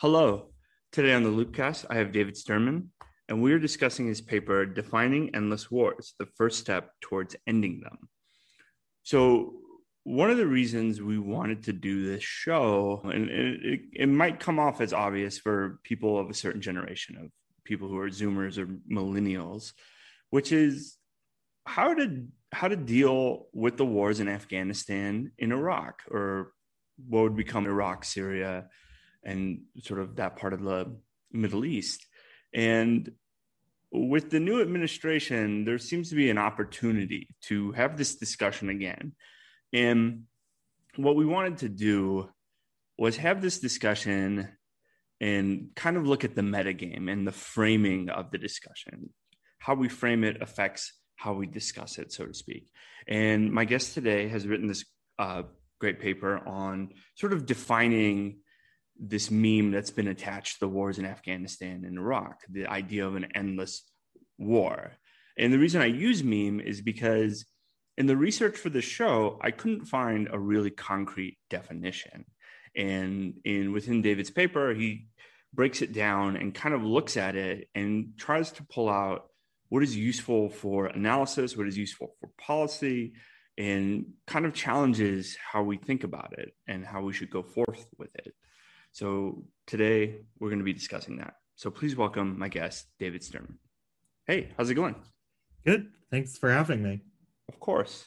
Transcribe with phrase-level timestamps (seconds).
[0.00, 0.46] Hello.
[0.92, 2.88] Today on the Loopcast, I have David Sterman,
[3.28, 8.08] and we are discussing his paper, Defining Endless Wars The First Step Towards Ending Them.
[9.02, 9.56] So,
[10.04, 14.58] one of the reasons we wanted to do this show, and it, it might come
[14.58, 17.30] off as obvious for people of a certain generation of
[17.64, 19.74] people who are Zoomers or millennials,
[20.30, 20.96] which is
[21.66, 26.54] how to how to deal with the wars in Afghanistan, in Iraq, or
[27.06, 28.64] what would become Iraq, Syria,
[29.22, 30.96] and sort of that part of the
[31.32, 32.06] Middle East.
[32.54, 33.10] And
[33.92, 39.12] with the new administration, there seems to be an opportunity to have this discussion again.
[39.72, 40.24] And
[40.96, 42.28] what we wanted to do
[42.98, 44.48] was have this discussion
[45.20, 49.10] and kind of look at the metagame and the framing of the discussion.
[49.58, 52.70] How we frame it affects how we discuss it, so to speak.
[53.06, 54.84] And my guest today has written this
[55.18, 55.42] uh,
[55.78, 58.38] great paper on sort of defining
[59.00, 63.16] this meme that's been attached to the wars in Afghanistan and Iraq, the idea of
[63.16, 63.82] an endless
[64.38, 64.92] war.
[65.38, 67.46] And the reason I use meme is because
[67.96, 72.26] in the research for the show, I couldn't find a really concrete definition.
[72.76, 75.06] And in within David's paper, he
[75.52, 79.30] breaks it down and kind of looks at it and tries to pull out
[79.70, 83.14] what is useful for analysis, what is useful for policy,
[83.56, 87.86] and kind of challenges how we think about it and how we should go forth
[87.98, 88.32] with it.
[88.92, 91.34] So today we're going to be discussing that.
[91.54, 93.58] So please welcome my guest, David Sterman.
[94.26, 94.96] Hey, how's it going?
[95.64, 95.88] Good.
[96.10, 97.02] Thanks for having me.
[97.48, 98.06] Of course.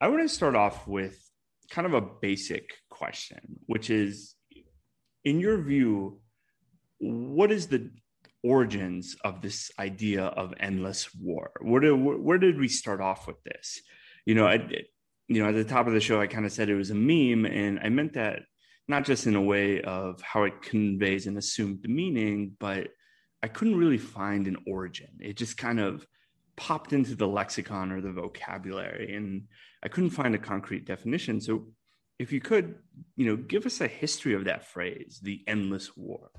[0.00, 1.18] I want to start off with
[1.70, 4.34] kind of a basic question, which is
[5.24, 6.20] in your view,
[6.98, 7.90] what is the
[8.42, 11.50] origins of this idea of endless war?
[11.60, 13.80] Where did, where did we start off with this?
[14.26, 14.66] You know, I,
[15.28, 16.94] you know, at the top of the show, I kind of said it was a
[16.94, 18.42] meme, and I meant that
[18.88, 22.88] not just in a way of how it conveys an assumed meaning, but
[23.42, 25.10] I couldn't really find an origin.
[25.20, 26.06] It just kind of
[26.56, 29.44] popped into the lexicon or the vocabulary, and
[29.82, 31.40] I couldn't find a concrete definition.
[31.40, 31.68] So,
[32.18, 32.76] if you could,
[33.16, 36.30] you know, give us a history of that phrase, the endless war.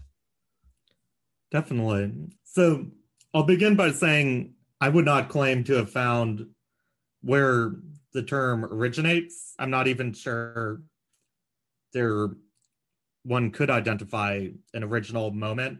[1.51, 2.13] Definitely.
[2.43, 2.87] So,
[3.33, 6.47] I'll begin by saying I would not claim to have found
[7.21, 7.75] where
[8.13, 9.53] the term originates.
[9.59, 10.81] I'm not even sure
[11.93, 12.29] there
[13.23, 15.79] one could identify an original moment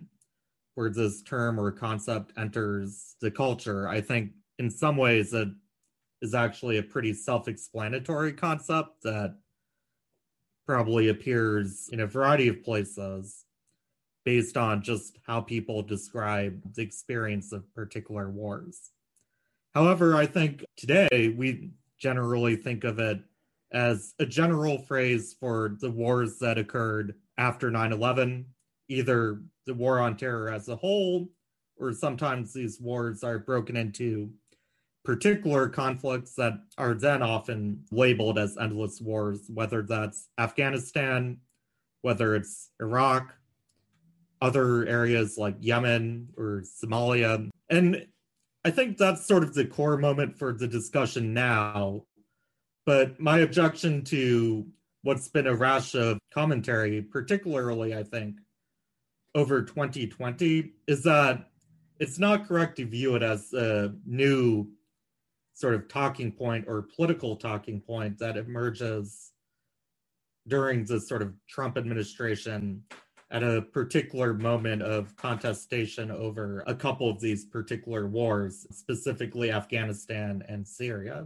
[0.74, 3.88] where this term or concept enters the culture.
[3.88, 5.50] I think in some ways it
[6.22, 9.36] is actually a pretty self-explanatory concept that
[10.66, 13.46] probably appears in a variety of places
[14.26, 18.90] based on just how people describe the experience of particular wars.
[19.76, 23.20] However, I think today we generally think of it
[23.76, 28.46] as a general phrase for the wars that occurred after 9 11,
[28.88, 31.30] either the war on terror as a whole,
[31.76, 34.32] or sometimes these wars are broken into
[35.04, 41.38] particular conflicts that are then often labeled as endless wars, whether that's Afghanistan,
[42.02, 43.36] whether it's Iraq,
[44.42, 47.50] other areas like Yemen or Somalia.
[47.70, 48.08] And
[48.64, 52.06] I think that's sort of the core moment for the discussion now
[52.86, 54.66] but my objection to
[55.02, 58.38] what's been a rash of commentary, particularly, I think,
[59.34, 61.50] over 2020, is that
[62.00, 64.68] it's not correct to view it as a new
[65.54, 69.32] sort of talking point or political talking point that emerges
[70.48, 72.84] during the sort of Trump administration
[73.32, 80.44] at a particular moment of contestation over a couple of these particular wars, specifically Afghanistan
[80.48, 81.26] and Syria.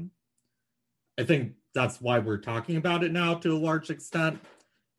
[1.19, 4.39] I think that's why we're talking about it now to a large extent.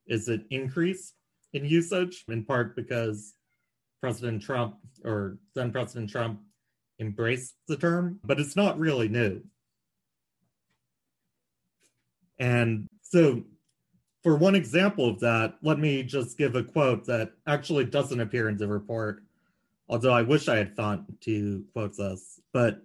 [0.07, 1.15] Is it increase
[1.55, 3.35] in usage in part because
[4.01, 6.41] President Trump or then President Trump
[7.01, 9.41] embraced the term, but it's not really new.
[12.39, 13.43] And so,
[14.23, 18.49] for one example of that, let me just give a quote that actually doesn't appear
[18.49, 19.23] in the report,
[19.89, 22.41] although I wish I had thought to quote this.
[22.53, 22.83] But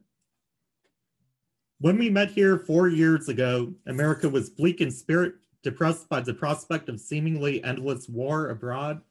[1.80, 6.34] when we met here four years ago, America was bleak in spirit, depressed by the
[6.34, 9.02] prospect of seemingly endless war abroad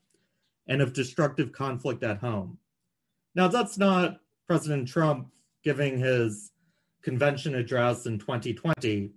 [0.67, 2.59] and of destructive conflict at home.
[3.35, 5.29] Now, that's not President Trump
[5.63, 6.53] giving his
[7.03, 9.11] convention address in 2020.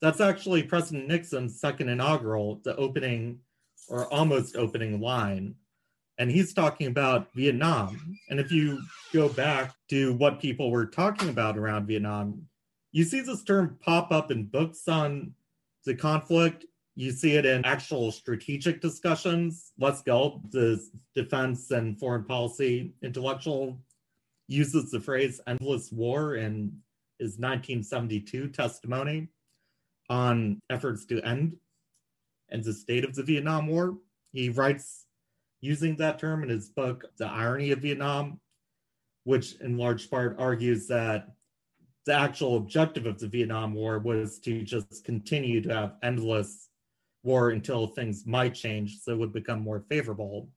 [0.00, 3.40] That's actually President Nixon's second inaugural, the opening
[3.88, 5.54] or almost opening line.
[6.18, 8.18] And he's talking about Vietnam.
[8.30, 8.80] And if you
[9.12, 12.46] go back to what people were talking about around Vietnam,
[12.96, 15.34] you see this term pop up in books on
[15.84, 16.64] the conflict
[16.94, 19.72] You see it in actual strategic discussions.
[19.78, 20.82] Les Gelb, the
[21.14, 23.78] defense and foreign policy intellectual,
[24.48, 26.72] uses the phrase endless war in
[27.18, 29.28] his 1972 testimony
[30.08, 31.58] on efforts to end
[32.48, 33.98] and the state of the Vietnam War.
[34.32, 35.04] He writes
[35.60, 38.40] using that term in his book, The Irony of Vietnam,
[39.24, 41.35] which in large part argues that
[42.06, 46.68] the actual objective of the Vietnam War was to just continue to have endless
[47.24, 50.48] war until things might change so it would become more favorable.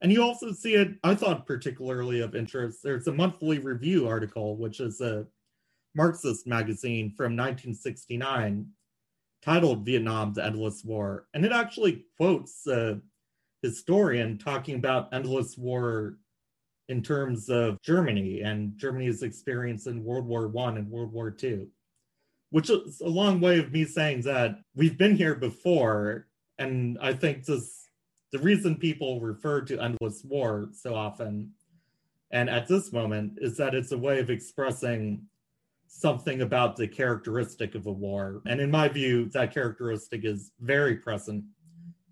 [0.00, 2.80] And you also see it, I thought particularly of interest.
[2.82, 5.26] There's a monthly review article, which is a
[5.94, 8.66] Marxist magazine from 1969
[9.42, 11.26] titled Vietnam the Endless War.
[11.34, 13.00] And it actually quotes a
[13.62, 16.18] historian talking about endless war
[16.88, 21.68] in terms of Germany and Germany's experience in World War One and World War Two,
[22.50, 26.26] which is a long way of me saying that we've been here before.
[26.58, 27.88] And I think this
[28.32, 31.52] the reason people refer to endless war so often
[32.34, 35.24] and at this moment is that it's a way of expressing
[35.86, 38.42] something about the characteristic of a war.
[38.46, 41.44] And in my view, that characteristic is very present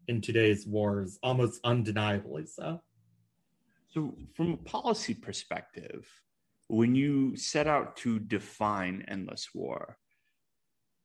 [0.06, 2.80] in today's wars, almost undeniably so.
[3.92, 6.08] So, from a policy perspective,
[6.68, 9.98] when you set out to define endless war,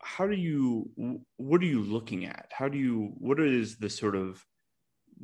[0.01, 0.89] how do you
[1.35, 2.49] what are you looking at?
[2.51, 4.41] How do you what is the sort of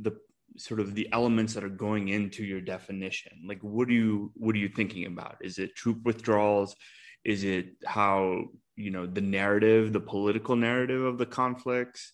[0.02, 0.12] the
[0.58, 3.32] sort of the elements that are going into your definition?
[3.48, 5.38] Like what are you what are you thinking about?
[5.42, 6.76] Is it troop withdrawals?
[7.24, 8.46] Is it how
[8.76, 12.12] you know the narrative the political narrative of the conflicts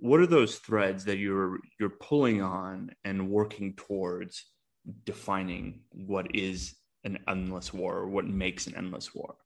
[0.00, 4.46] what are those threads that you're you're pulling on and working towards
[5.04, 6.74] defining what is
[7.04, 9.36] an endless war or what makes an endless war?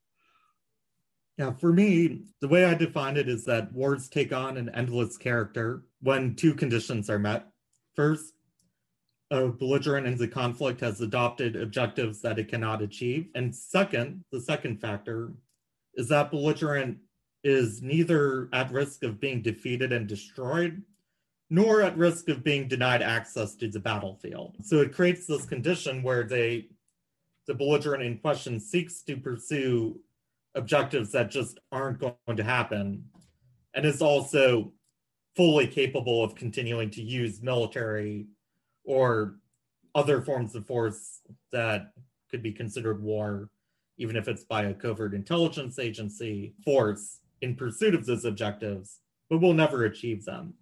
[1.36, 5.16] Yeah for me the way i define it is that wars take on an endless
[5.16, 7.46] character when two conditions are met.
[7.96, 8.32] First
[9.30, 13.28] a belligerent in the conflict has adopted objectives that it cannot achieve.
[13.34, 15.32] And second the second factor
[15.94, 16.98] is that belligerent
[17.44, 20.82] is neither at risk of being defeated and destroyed,
[21.50, 24.56] nor at risk of being denied access to the battlefield.
[24.62, 26.68] So it creates this condition where they,
[27.46, 30.00] the belligerent in question seeks to pursue
[30.54, 33.04] objectives that just aren't going to happen,
[33.74, 34.72] and is also
[35.36, 38.26] fully capable of continuing to use military
[38.84, 39.36] or
[39.94, 41.20] other forms of force
[41.52, 41.92] that
[42.30, 43.50] could be considered war,
[43.98, 49.40] even if it's by a covert intelligence agency force in pursuit of those objectives, but
[49.40, 50.54] will never achieve them.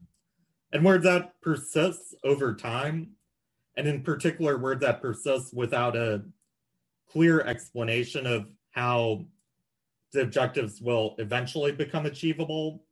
[0.72, 3.12] And where that persists over time,
[3.76, 6.22] and in particular, where that persists without a
[7.10, 9.24] clear explanation of how
[10.12, 12.84] the objectives will eventually become achievable,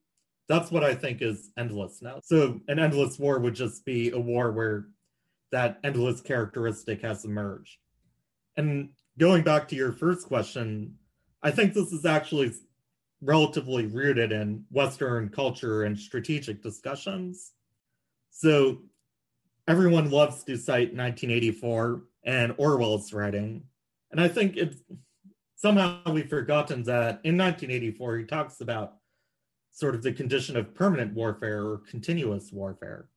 [0.48, 2.20] that's what I think is endless now.
[2.22, 4.86] So, an endless war would just be a war where
[5.52, 7.76] that endless characteristic has emerged.
[8.56, 10.96] And going back to your first question,
[11.42, 12.52] I think this is actually
[13.22, 17.52] relatively rooted in Western culture and strategic discussions.
[18.30, 18.82] So
[19.68, 23.62] everyone loves to cite 1984 and Orwell's writing.
[24.10, 24.82] And I think it's
[25.56, 28.94] somehow we've forgotten that in 1984, he talks about
[29.72, 33.08] sort of the condition of permanent warfare or continuous warfare.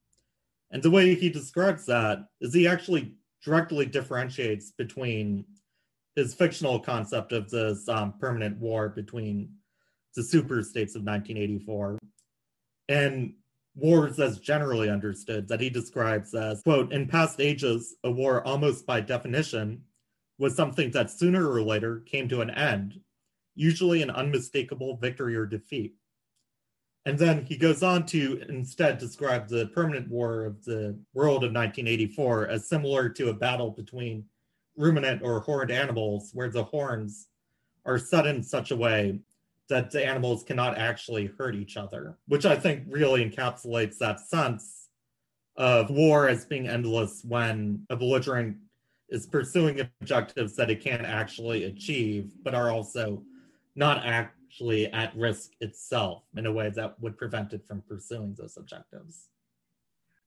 [0.72, 3.13] And the way he describes that is he actually
[3.44, 5.46] directly differentiates between
[6.16, 9.50] his fictional concept of this um, permanent war between
[10.15, 11.98] the super states of 1984
[12.89, 13.34] and
[13.75, 18.86] wars as generally understood that he describes as quote in past ages a war almost
[18.86, 19.82] by definition
[20.38, 23.00] was something that sooner or later came to an end
[23.55, 25.96] usually an unmistakable victory or defeat.
[27.05, 31.51] And then he goes on to instead describe the permanent war of the world of
[31.51, 34.25] 1984 as similar to a battle between
[34.77, 37.27] ruminant or horned animals where the horns
[37.86, 39.20] are set in such a way
[39.70, 44.89] that the animals cannot actually hurt each other, which I think really encapsulates that sense
[45.55, 48.58] of war as being endless when a belligerent
[49.10, 53.24] is pursuing objectives that it can't actually achieve, but are also
[53.75, 58.58] not actually at risk itself in a way that would prevent it from pursuing those
[58.58, 59.29] objectives.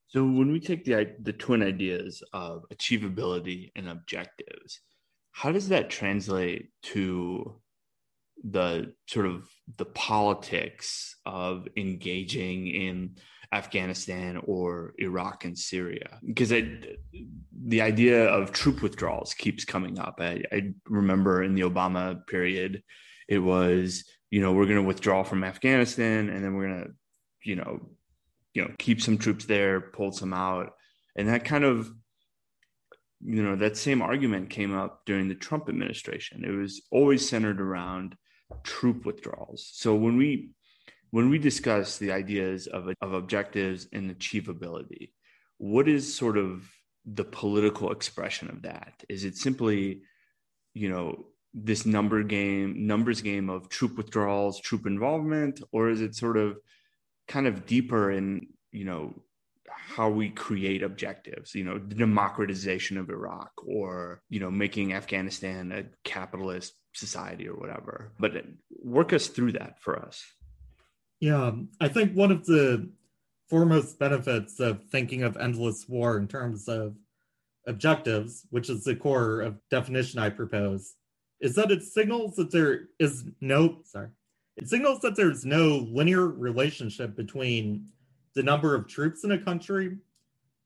[0.09, 4.81] So when we take the the twin ideas of achievability and objectives,
[5.33, 7.55] how does that translate to
[8.45, 13.17] the sort of the politics of engaging in
[13.53, 20.17] Afghanistan or Iraq and Syria because the idea of troop withdrawals keeps coming up.
[20.19, 22.83] I, I remember in the Obama period,
[23.29, 26.91] it was you know we're going to withdraw from Afghanistan and then we're going to
[27.47, 27.81] you know,
[28.53, 30.73] you know, keep some troops there, pull some out,
[31.15, 31.91] and that kind of,
[33.25, 36.45] you know, that same argument came up during the Trump administration.
[36.45, 38.17] It was always centered around
[38.63, 39.71] troop withdrawals.
[39.73, 40.51] So when we
[41.11, 45.13] when we discuss the ideas of, of objectives and achievability,
[45.59, 46.69] what is sort of
[47.05, 49.05] the political expression of that?
[49.09, 50.03] Is it simply,
[50.75, 56.15] you know, this number game, numbers game of troop withdrawals, troop involvement, or is it
[56.15, 56.59] sort of
[57.29, 59.15] kind of deeper in, you know,
[59.69, 65.73] how we create objectives, you know, the democratization of Iraq or, you know, making Afghanistan
[65.73, 68.13] a capitalist society or whatever.
[68.19, 68.33] But
[68.83, 70.25] work us through that for us.
[71.21, 72.91] Yeah, I think one of the
[73.49, 76.97] foremost benefits of thinking of endless war in terms of
[77.67, 80.95] objectives, which is the core of definition I propose,
[81.41, 84.09] is that it signals that there is no sorry,
[84.57, 87.89] it signals that there's no linear relationship between
[88.35, 89.97] the number of troops in a country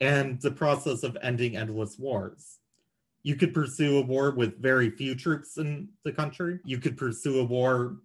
[0.01, 2.60] and the process of ending endless wars.
[3.23, 6.59] You could pursue a war with very few troops in the country.
[6.65, 7.97] You could pursue a war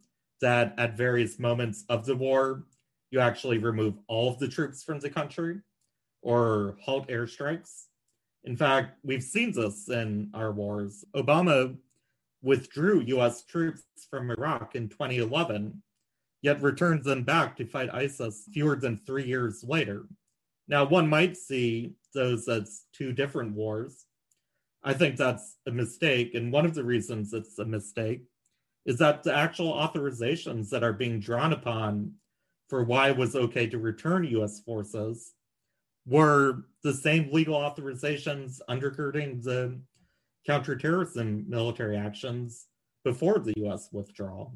[0.41, 2.65] that at various moments of the war,
[3.11, 5.61] you actually remove all of the troops from the country
[6.21, 7.85] or halt airstrikes.
[8.43, 11.05] In fact, we've seen this in our wars.
[11.15, 11.77] Obama
[12.41, 15.81] withdrew US troops from Iraq in 2011,
[16.41, 20.07] yet returned them back to fight ISIS fewer than three years later.
[20.67, 24.05] Now, one might see those as two different wars.
[24.85, 26.35] I think that's a mistake.
[26.35, 28.21] And one of the reasons it's a mistake
[28.85, 32.13] is that the actual authorizations that are being drawn upon
[32.69, 35.33] for why it was okay to return US forces
[36.05, 39.79] were the same legal authorizations undergirding the
[40.45, 42.67] counterterrorism military actions
[43.03, 44.55] before the US withdrawal.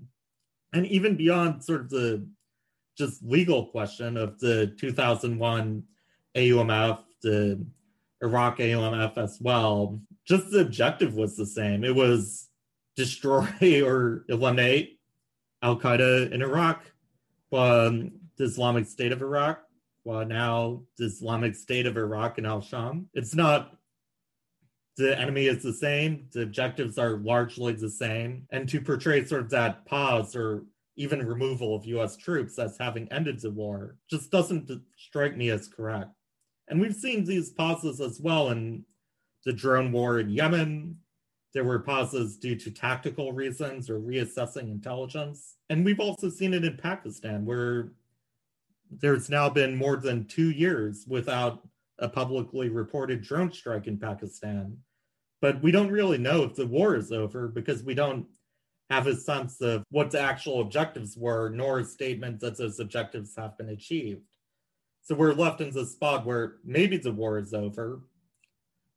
[0.74, 2.28] And even beyond sort of the
[2.96, 5.84] just legal question of the 2001
[6.36, 7.66] AUMF, the
[8.22, 11.84] Iraq AUMF as well, just the objective was the same.
[11.84, 12.50] It was
[12.96, 13.48] destroy
[13.86, 15.00] or eliminate
[15.62, 16.84] Al Qaeda in Iraq,
[17.52, 19.62] um, the Islamic State of Iraq,
[20.06, 23.08] well, now the Islamic State of Iraq and Al Sham.
[23.14, 23.76] It's not
[24.98, 29.42] the enemy is the same, the objectives are largely the same, and to portray sort
[29.42, 34.32] of that pause or even removal of US troops as having ended the war just
[34.32, 36.12] doesn't strike me as correct.
[36.68, 38.84] And we've seen these pauses as well in
[39.46, 40.98] the drone war in Yemen.
[41.54, 45.56] There were pauses due to tactical reasons or reassessing intelligence.
[45.70, 47.92] And we've also seen it in Pakistan, where
[48.92, 51.68] there's now been more than two years without
[51.98, 54.78] a publicly reported drone strike in Pakistan
[55.42, 58.26] but we don't really know if the war is over because we don't
[58.90, 63.36] have a sense of what the actual objectives were, nor a statement that those objectives
[63.38, 64.26] have been achieved.
[65.04, 68.02] So we're left in the spot where maybe the war is over,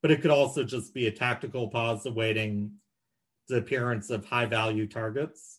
[0.02, 2.72] but it could also just be a tactical pause awaiting
[3.48, 5.58] the appearance of high value targets,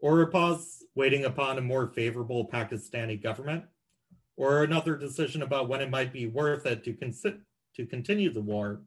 [0.00, 3.64] or a pause waiting upon a more favorable Pakistani government,
[4.36, 7.40] or another decision about when it might be worth it to, consi-
[7.76, 8.82] to continue the war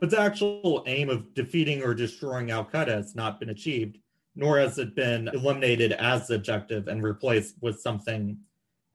[0.00, 3.98] but the actual aim of defeating or destroying Al Qaeda has not been achieved,
[4.34, 8.36] nor has it been eliminated as the objective and replaced with something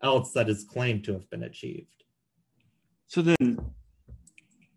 [0.03, 2.03] else that is claimed to have been achieved.
[3.07, 3.59] So then,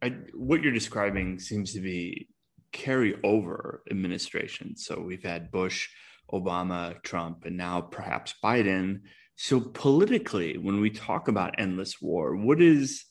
[0.02, 2.28] I, what you're describing seems to be
[2.73, 4.76] carry over administration.
[4.76, 5.88] So we've had Bush,
[6.32, 9.02] Obama, Trump, and now perhaps Biden.
[9.37, 13.04] So politically, when we talk about endless war, what is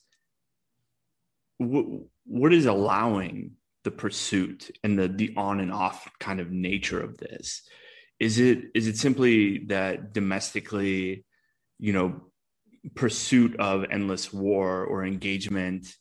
[1.58, 1.86] what,
[2.26, 3.52] what is allowing
[3.84, 7.62] the pursuit and the the on and off kind of nature of this
[8.20, 11.24] is it is it simply that domestically
[11.78, 12.20] you know
[12.94, 15.92] pursuit of endless war or engagement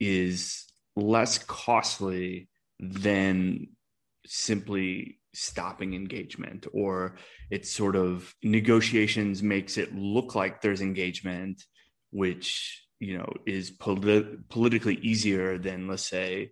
[0.00, 0.64] is
[0.96, 2.48] less costly
[2.80, 3.68] than
[4.26, 7.16] simply stopping engagement or
[7.50, 11.62] it's sort of negotiations makes it look like there's engagement
[12.10, 16.50] which you know is polit- politically easier than let's say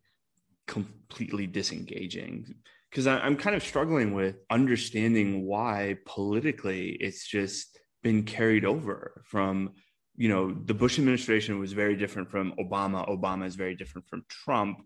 [0.66, 2.54] completely disengaging.
[2.90, 9.72] Because i'm kind of struggling with understanding why politically it's just been carried over from
[10.16, 13.08] you know the bush administration was very different from obama.
[13.08, 14.82] Obama is very different from trump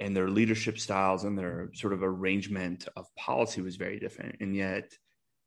[0.00, 4.36] and their leadership styles and their sort of arrangement of policy was very different.
[4.40, 4.96] And yet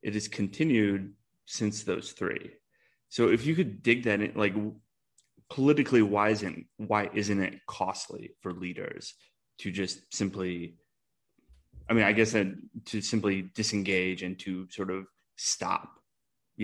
[0.03, 1.13] it has continued
[1.45, 2.51] since those three.
[3.09, 4.53] So if you could dig that in like
[5.49, 9.13] politically why isn't why isn't it costly for leaders
[9.59, 10.75] to just simply
[11.87, 12.47] i mean i guess that
[12.85, 15.99] to simply disengage and to sort of stop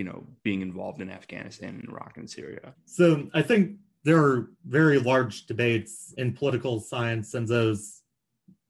[0.00, 2.72] you know, being involved in Afghanistan and Iraq and Syria?
[2.86, 8.00] So I think there are very large debates in political science and those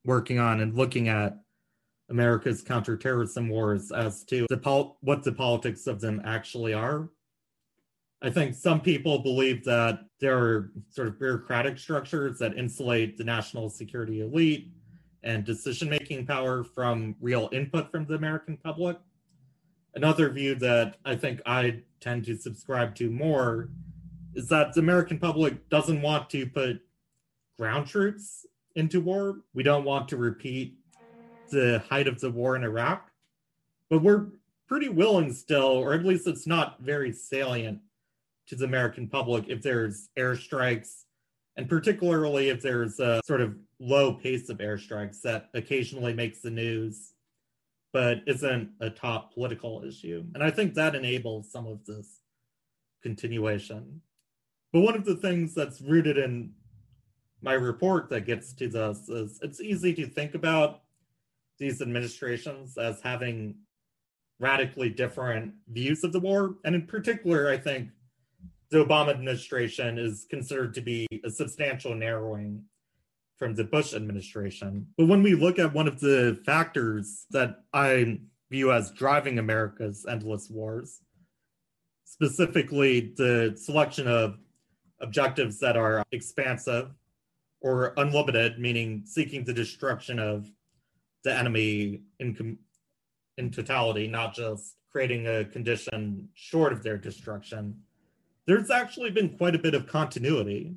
[0.04, 1.38] working on and looking at
[2.08, 7.08] America's counterterrorism wars as to the pol- what the politics of them actually are.
[8.22, 13.22] I think some people believe that there are sort of bureaucratic structures that insulate the
[13.22, 14.72] national security elite
[15.22, 18.98] and decision making power from real input from the American public.
[19.94, 23.70] Another view that I think I tend to subscribe to more
[24.34, 26.80] is that the American public doesn't want to put
[27.58, 29.40] ground troops into war.
[29.52, 30.76] We don't want to repeat
[31.50, 33.10] the height of the war in Iraq,
[33.88, 34.28] but we're
[34.68, 37.80] pretty willing still, or at least it's not very salient
[38.46, 41.04] to the American public if there's airstrikes,
[41.56, 46.50] and particularly if there's a sort of low pace of airstrikes that occasionally makes the
[46.50, 47.14] news,
[47.92, 50.24] but isn't a top political issue.
[50.34, 52.20] And I think that enables some of this
[53.02, 54.00] continuation.
[54.72, 56.52] But one of the things that's rooted in
[57.42, 60.82] my report that gets to this is it's easy to think about
[61.58, 63.56] these administrations as having
[64.38, 66.56] radically different views of the war.
[66.64, 67.90] And in particular, I think
[68.70, 72.64] the Obama administration is considered to be a substantial narrowing
[73.40, 74.86] from the Bush administration.
[74.98, 78.20] But when we look at one of the factors that I
[78.50, 81.00] view as driving America's endless wars,
[82.04, 84.38] specifically the selection of
[85.00, 86.90] objectives that are expansive
[87.62, 90.46] or unlimited, meaning seeking the destruction of
[91.24, 92.58] the enemy in
[93.38, 97.74] in totality, not just creating a condition short of their destruction.
[98.46, 100.74] There's actually been quite a bit of continuity.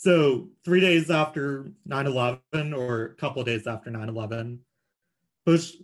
[0.00, 4.60] So, three days after 9 11, or a couple of days after 9 11,
[5.44, 5.74] Bush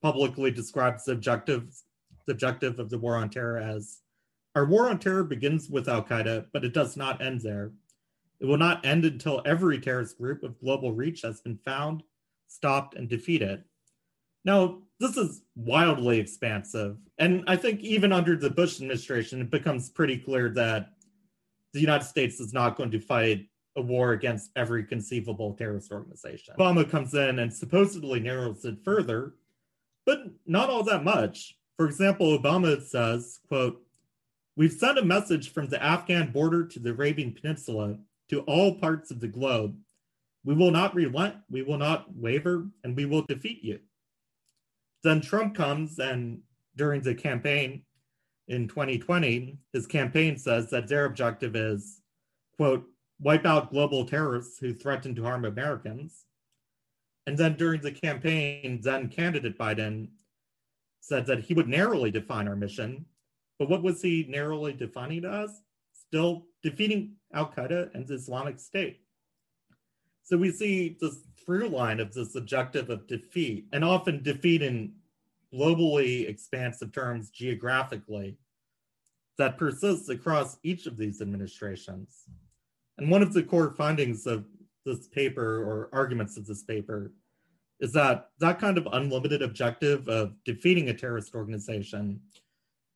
[0.00, 1.82] publicly describes the objectives,
[2.26, 3.98] the objective of the war on terror as
[4.54, 7.72] our war on terror begins with Al Qaeda, but it does not end there.
[8.38, 12.04] It will not end until every terrorist group of global reach has been found,
[12.46, 13.64] stopped, and defeated.
[14.44, 16.96] Now, this is wildly expansive.
[17.18, 20.90] And I think even under the Bush administration, it becomes pretty clear that
[21.72, 26.54] the United States is not going to fight a war against every conceivable terrorist organization.
[26.58, 29.34] Obama comes in and supposedly narrows it further,
[30.06, 31.56] but not all that much.
[31.76, 33.80] For example, Obama says, quote,
[34.56, 37.96] We've sent a message from the Afghan border to the Arabian Peninsula
[38.30, 39.76] to all parts of the globe.
[40.44, 43.80] We will not relent, we will not waver, and we will defeat you.
[45.02, 46.40] Then Trump comes and
[46.76, 47.82] during the campaign
[48.46, 52.00] in 2020, his campaign says that their objective is,
[52.56, 52.84] quote,
[53.20, 56.24] wipe out global terrorists who threaten to harm Americans.
[57.26, 60.08] And then during the campaign, then candidate Biden
[61.00, 63.06] said that he would narrowly define our mission
[63.58, 65.62] but what was he narrowly defining to us?
[65.92, 69.00] Still defeating Al Qaeda and the Islamic State.
[70.22, 74.94] So we see this through line of this objective of defeat, and often defeat in
[75.52, 78.38] globally expansive terms geographically,
[79.36, 82.24] that persists across each of these administrations.
[82.98, 84.44] And one of the core findings of
[84.84, 87.12] this paper or arguments of this paper
[87.80, 92.20] is that that kind of unlimited objective of defeating a terrorist organization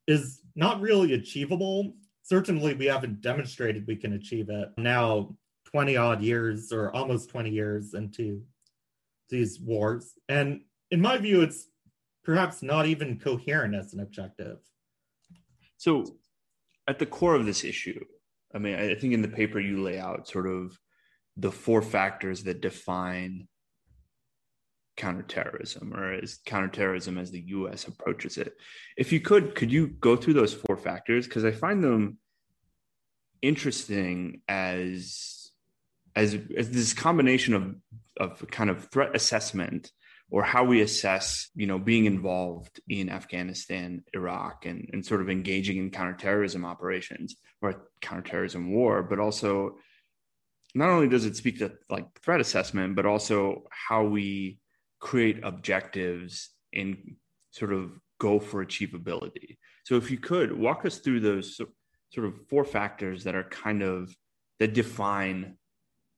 [0.07, 1.95] is not really achievable.
[2.23, 5.35] Certainly, we haven't demonstrated we can achieve it now,
[5.71, 8.43] 20 odd years or almost 20 years into
[9.29, 10.15] these wars.
[10.29, 11.69] And in my view, it's
[12.25, 14.59] perhaps not even coherent as an objective.
[15.77, 16.05] So,
[16.87, 18.03] at the core of this issue,
[18.55, 20.79] I mean, I think in the paper you lay out sort of
[21.37, 23.47] the four factors that define
[24.97, 28.55] counterterrorism or as counterterrorism as the US approaches it.
[28.97, 31.27] If you could, could you go through those four factors?
[31.27, 32.19] Because I find them
[33.41, 35.51] interesting as,
[36.17, 37.77] as, as this combination of,
[38.19, 39.93] of kind of threat assessment
[40.31, 45.31] or how we assess, you know, being involved in Afghanistan, Iraq, and, and sort of
[45.31, 49.77] engaging in counterterrorism operations or counterterrorism war, but also
[50.75, 54.59] not only does it speak to like threat assessment, but also how we
[55.01, 57.17] create objectives and
[57.51, 59.57] sort of go for achievability.
[59.85, 63.83] So if you could walk us through those sort of four factors that are kind
[63.83, 64.15] of
[64.59, 65.57] that define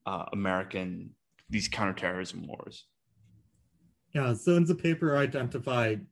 [0.05, 1.11] uh, American
[1.49, 2.85] these counterterrorism wars.
[4.13, 6.05] Yeah, so in the paper, I identified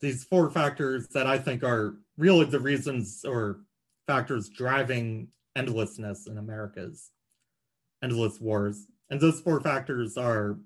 [0.00, 3.60] these four factors that I think are really the reasons or
[4.06, 7.10] factors driving endlessness in America's
[8.02, 8.86] endless wars.
[9.10, 10.58] And those four factors are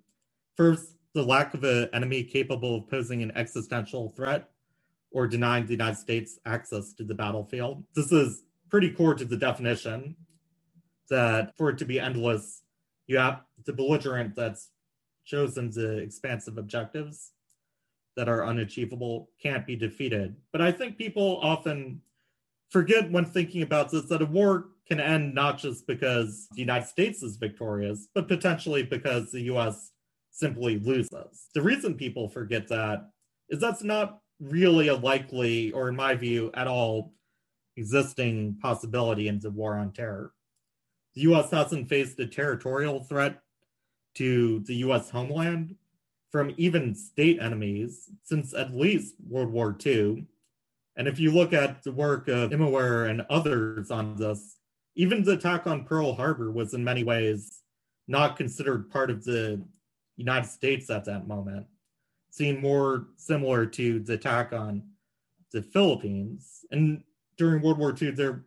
[0.57, 4.51] first, the lack of an enemy capable of posing an existential threat
[5.11, 7.85] or denying the United States access to the battlefield.
[7.95, 10.17] This is pretty core to the definition
[11.09, 12.63] that for it to be endless,
[13.07, 14.71] you have the belligerent that's
[15.27, 17.33] chosen the expansive objectives
[18.17, 20.37] that are unachievable can't be defeated.
[20.53, 22.01] But I think people often
[22.71, 26.87] forget when thinking about this that a war can end not just because the United
[26.87, 29.93] States is victorious, but potentially because the US
[30.31, 31.49] simply loses.
[31.55, 33.11] The reason people forget that
[33.49, 37.15] is that's not really a likely, or in my view, at all
[37.77, 40.33] existing possibility in the war on terror.
[41.15, 43.41] The US hasn't faced a territorial threat
[44.17, 45.77] to the US homeland
[46.31, 50.27] from even state enemies since at least World War II.
[50.97, 54.57] And if you look at the work of Immerwahr and others on this,
[54.95, 57.63] even the attack on Pearl Harbor was in many ways
[58.09, 59.63] not considered part of the
[60.17, 61.67] United States at that moment,
[62.31, 64.83] seemed more similar to the attack on
[65.53, 66.65] the Philippines.
[66.71, 67.03] And
[67.37, 68.45] during World War II, there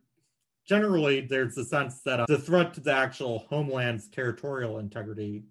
[0.67, 5.43] generally there's a sense that the threat to the actual homeland's territorial integrity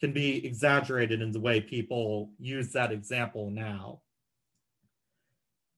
[0.00, 4.00] can be exaggerated in the way people use that example now.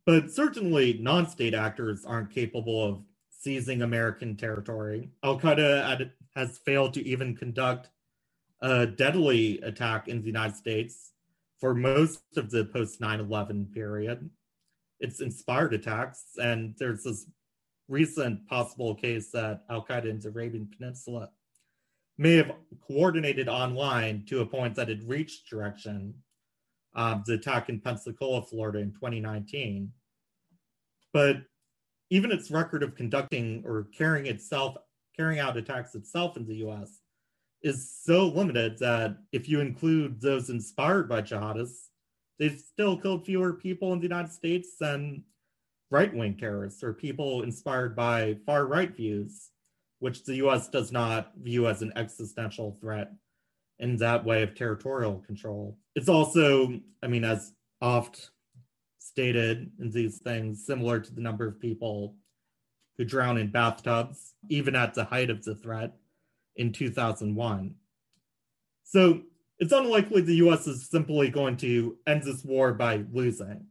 [0.06, 5.10] But certainly, non state actors aren't capable of seizing American territory.
[5.22, 7.90] Al Qaeda has failed to even conduct
[8.60, 11.12] a deadly attack in the United States
[11.58, 14.30] for most of the post 9 11 period.
[15.00, 17.26] It's inspired attacks, and there's this
[17.88, 21.30] recent possible case that Al Qaeda in the Arabian Peninsula
[22.18, 22.52] may have
[22.86, 26.14] coordinated online to a point that it reached direction
[26.94, 29.90] of the attack in Pensacola, Florida in 2019.
[31.12, 31.38] But
[32.10, 34.76] even its record of conducting or carrying itself,
[35.16, 37.00] carrying out attacks itself in the US
[37.62, 41.88] is so limited that if you include those inspired by jihadists,
[42.38, 45.22] they've still killed fewer people in the United States than
[45.90, 49.51] right wing terrorists or people inspired by far right views
[50.02, 53.12] which the US does not view as an existential threat
[53.78, 55.78] in that way of territorial control.
[55.94, 58.32] It's also, I mean, as oft
[58.98, 62.16] stated in these things, similar to the number of people
[62.98, 65.92] who drown in bathtubs, even at the height of the threat
[66.56, 67.76] in 2001.
[68.82, 69.20] So
[69.60, 73.66] it's unlikely the US is simply going to end this war by losing.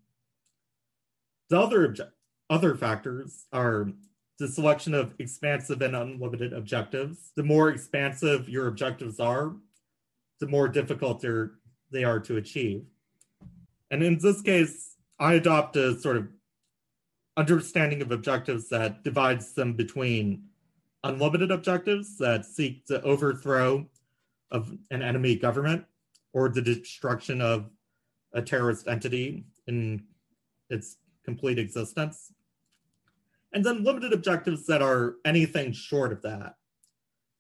[1.50, 2.12] The other, obje-
[2.50, 3.89] other factors are
[4.41, 7.32] the selection of expansive and unlimited objectives.
[7.36, 9.54] The more expansive your objectives are,
[10.39, 11.51] the more difficult they're,
[11.91, 12.86] to achieve.
[13.91, 16.30] And in this case, I adopt a sort of
[17.38, 20.45] understanding of objectives that divides them between
[21.04, 23.86] unlimited objectives that seek the overthrow
[24.51, 25.86] of an enemy government
[26.34, 27.69] or the destruction of
[28.34, 30.01] a terrorist entity in
[30.69, 32.32] its complete existence
[33.53, 36.55] and then limited objectives that are anything short of that.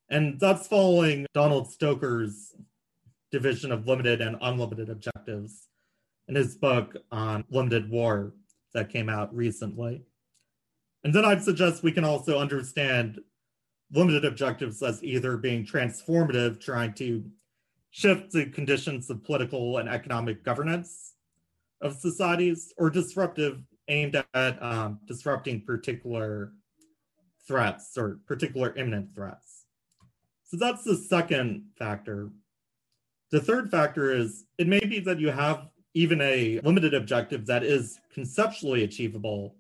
[0.09, 2.53] And that's following Donald Stoker's
[3.31, 5.67] division of limited and unlimited objectives
[6.27, 8.33] in his book on limited war
[8.73, 10.03] that came out recently.
[11.03, 13.19] And then I'd suggest we can also understand
[13.93, 17.23] limited objectives as either being transformative, trying to
[17.89, 21.15] shift the conditions of political and economic governance
[21.81, 26.53] of societies, or disruptive, aimed at um, disrupting particular
[27.47, 29.65] threats or particular imminent threats.
[30.45, 32.29] So that's the second factor.
[33.31, 37.63] The third factor is it may be that you have even a limited objective that
[37.63, 39.55] is conceptually achievable,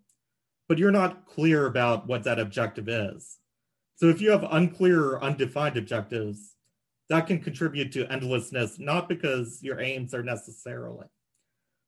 [0.67, 3.39] but you're not clear about what that objective is.
[3.95, 6.55] So if you have unclear or undefined objectives,
[7.09, 11.07] that can contribute to endlessness, not because your aims are necessarily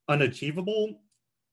[0.10, 1.00] unachievable,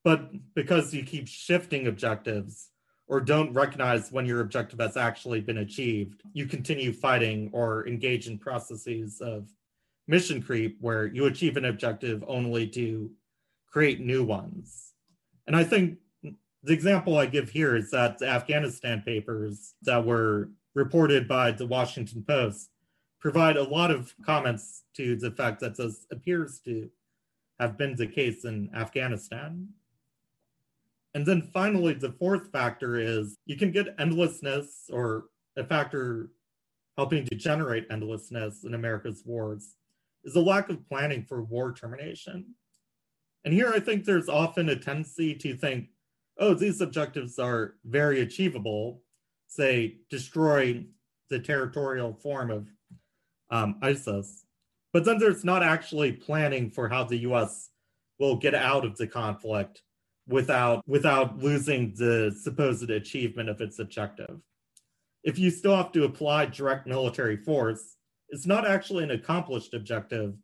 [0.04, 2.70] but because you keep shifting objectives
[3.06, 8.28] or don't recognize when your objective has actually been achieved, you continue fighting or engage
[8.28, 9.48] in processes of
[10.06, 13.10] mission creep where you achieve an objective only to
[13.66, 14.92] create new ones.
[15.46, 15.98] And I think
[16.62, 21.66] the example I give here is that the Afghanistan papers that were reported by the
[21.66, 22.70] Washington Post
[23.20, 26.88] provide a lot of comments to the fact that this appears to
[27.58, 29.68] have been the case in Afghanistan.
[31.14, 35.24] And then finally, the fourth factor is you can get endlessness or
[35.56, 36.30] a factor
[36.96, 39.76] helping to generate endlessness in America's wars
[40.24, 42.54] is a lack of planning for war termination.
[43.44, 45.88] And here I think there's often a tendency to think,
[46.38, 49.02] oh, these objectives are very achievable,
[49.46, 50.84] say, destroy
[51.30, 52.68] the territorial form of
[53.50, 54.44] um, ISIS.
[54.92, 57.70] But then there's not actually planning for how the US
[58.18, 59.82] will get out of the conflict
[60.30, 64.38] without without losing the supposed achievement of its objective.
[65.22, 67.96] If you still have to apply direct military force,
[68.30, 70.34] it's not actually an accomplished objective.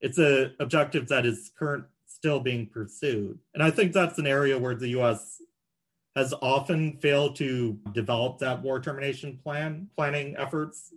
[0.00, 3.38] It's an objective that is current still being pursued.
[3.54, 5.40] And I think that's an area where the US
[6.14, 10.92] has often failed to develop that war termination plan planning efforts.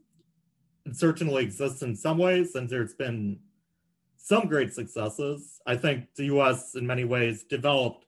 [0.86, 3.40] It certainly exists in some ways, and there's been
[4.18, 5.60] some great successes.
[5.66, 8.06] I think the US, in many ways, developed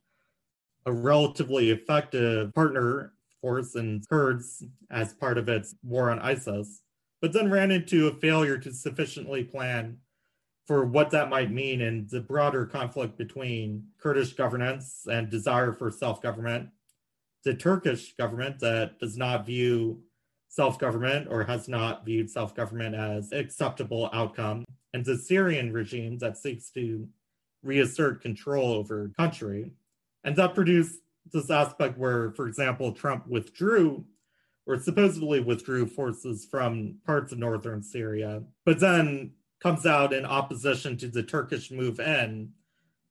[0.87, 6.81] a relatively effective partner force in Kurds as part of its war on ISIS,
[7.21, 9.97] but then ran into a failure to sufficiently plan
[10.65, 15.91] for what that might mean in the broader conflict between Kurdish governance and desire for
[15.91, 16.69] self government,
[17.43, 20.01] the Turkish government that does not view
[20.49, 26.17] self government or has not viewed self government as acceptable outcome, and the Syrian regime
[26.19, 27.07] that seeks to
[27.63, 29.71] reassert control over country.
[30.27, 30.99] And that produced
[31.31, 34.03] this aspect where, for example, Trump withdrew
[34.65, 39.31] or supposedly withdrew forces from parts of northern Syria, but then
[39.63, 42.51] comes out in opposition to the Turkish move in,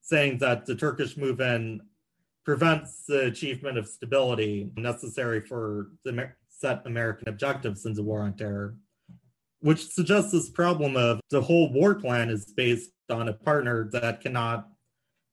[0.02, 1.80] saying that the Turkish move in
[2.44, 8.34] prevents the achievement of stability necessary for the set American objectives in the war on
[8.34, 8.76] terror,
[9.60, 14.20] which suggests this problem of the whole war plan is based on a partner that
[14.20, 14.68] cannot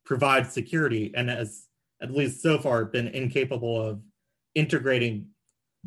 [0.05, 1.67] provide security and has,
[2.03, 4.01] at least so far, been incapable of
[4.53, 5.27] integrating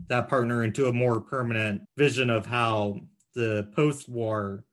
[0.09, 2.99] that partner into a more permanent vision of how
[3.35, 4.65] the post war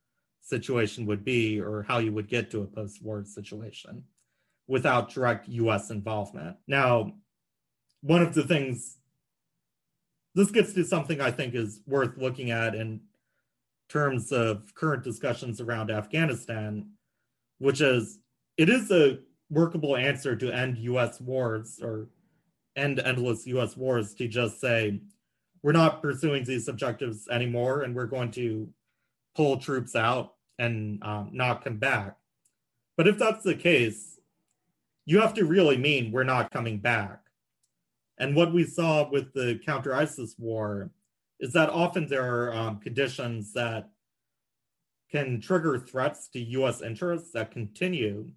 [0.41, 4.03] situation would be or how you would get to a post war situation
[4.67, 6.56] without direct US involvement.
[6.67, 7.13] Now,
[8.01, 8.97] one of the things
[10.36, 13.01] this gets to something I think is worth looking at in
[13.89, 16.89] terms of current discussions around Afghanistan,
[17.60, 18.19] which is
[18.58, 19.19] it is a
[19.53, 22.07] workable answer to end US wars or
[22.75, 24.99] end endless US wars to just say,
[25.61, 28.67] we're not pursuing these objectives anymore and we're going to
[29.35, 32.17] pull troops out and um, not come back.
[32.97, 34.19] But if that's the case,
[35.05, 37.19] you have to really mean we're not coming back.
[38.19, 40.91] And what we saw with the counter ISIS war
[41.39, 43.89] is that often there are um, conditions that
[45.11, 48.29] can trigger threats to US interests that continue.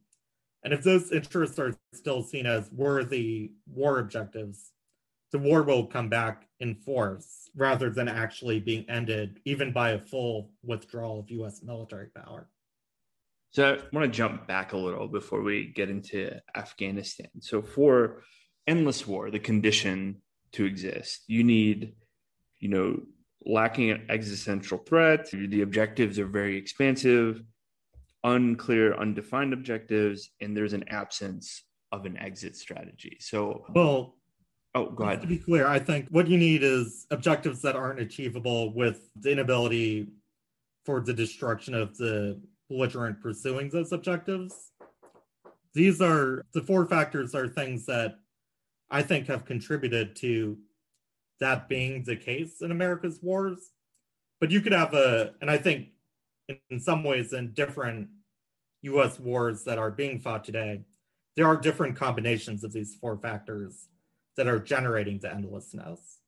[0.66, 4.72] And if those interests are still seen as worthy war objectives,
[5.30, 10.00] the war will come back in force rather than actually being ended, even by a
[10.00, 12.48] full withdrawal of US military power.
[13.50, 17.28] So I want to jump back a little before we get into Afghanistan.
[17.38, 18.24] So for
[18.66, 20.20] endless war, the condition
[20.54, 21.94] to exist, you need,
[22.58, 23.02] you know,
[23.44, 25.30] lacking existential threat.
[25.30, 27.40] The objectives are very expansive,
[28.26, 31.62] unclear, undefined objectives, and there's an absence
[31.92, 33.16] of an exit strategy.
[33.20, 34.16] So, well,
[34.76, 35.22] Oh, go ahead.
[35.22, 39.32] To be clear, I think what you need is objectives that aren't achievable with the
[39.32, 40.08] inability
[40.84, 44.72] for the destruction of the belligerent pursuing those objectives.
[45.72, 48.18] These are the four factors are things that
[48.90, 50.58] I think have contributed to
[51.40, 53.70] that being the case in America's wars.
[54.40, 55.88] But you could have a, and I think
[56.68, 58.08] in some ways in different
[58.92, 60.82] US wars that are being fought today,
[61.36, 63.88] there are different combinations of these four factors
[64.36, 66.20] that are generating the endlessness.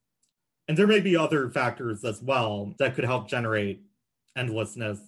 [0.66, 3.82] And there may be other factors as well that could help generate
[4.36, 5.00] endlessness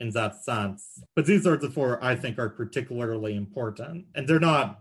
[0.00, 1.02] in that sense.
[1.16, 4.06] But these are the four I think are particularly important.
[4.14, 4.80] And they're not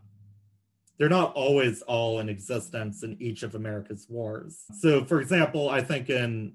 [0.97, 4.65] they're not always all in existence in each of America's wars.
[4.79, 6.53] So for example, I think in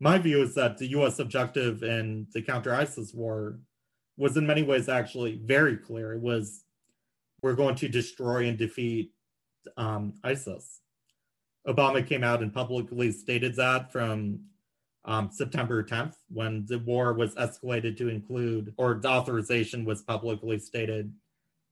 [0.00, 3.58] my view is that the US objective in the counter ISIS war
[4.22, 6.12] was in many ways actually very clear.
[6.12, 6.62] It was
[7.42, 9.10] we're going to destroy and defeat
[9.76, 10.80] um, ISIS.
[11.66, 14.38] Obama came out and publicly stated that from
[15.04, 20.60] um, September 10th when the war was escalated to include, or the authorization was publicly
[20.60, 21.12] stated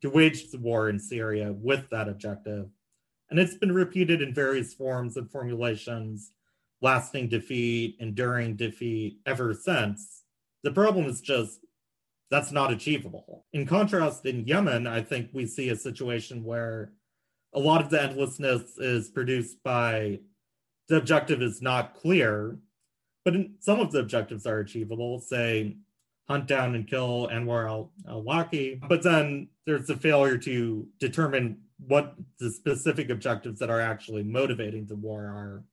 [0.02, 2.66] to wage the war in Syria with that objective.
[3.30, 6.32] And it's been repeated in various forms and formulations,
[6.82, 10.24] lasting defeat, enduring defeat, ever since.
[10.64, 11.60] The problem is just
[12.30, 13.44] that's not achievable.
[13.52, 16.92] In contrast, in Yemen, I think we see a situation where
[17.52, 20.20] a lot of the endlessness is produced by
[20.88, 22.58] the objective is not clear,
[23.24, 25.76] but some of the objectives are achievable, say
[26.28, 28.80] hunt down and kill Anwar al Awlaki.
[28.88, 34.86] But then there's a failure to determine what the specific objectives that are actually motivating
[34.86, 35.64] the war are.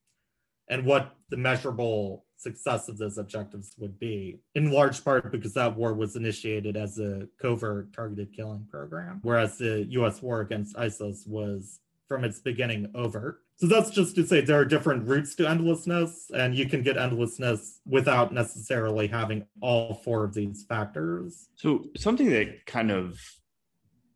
[0.69, 5.75] And what the measurable success of those objectives would be, in large part because that
[5.75, 11.25] war was initiated as a covert targeted killing program, whereas the US war against ISIS
[11.27, 13.41] was from its beginning overt.
[13.57, 16.95] So that's just to say there are different routes to endlessness, and you can get
[16.95, 21.49] endlessness without necessarily having all four of these factors.
[21.55, 23.19] So, something that kind of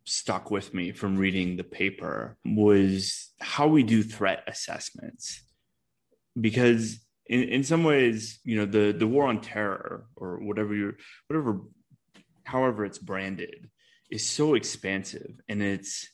[0.06, 5.42] stuck with me from reading the paper was how we do threat assessments.
[6.40, 10.98] Because in, in some ways, you know, the, the war on terror or whatever you're,
[11.28, 11.62] whatever,
[12.44, 13.70] however it's branded
[14.10, 16.08] is so expansive and it's,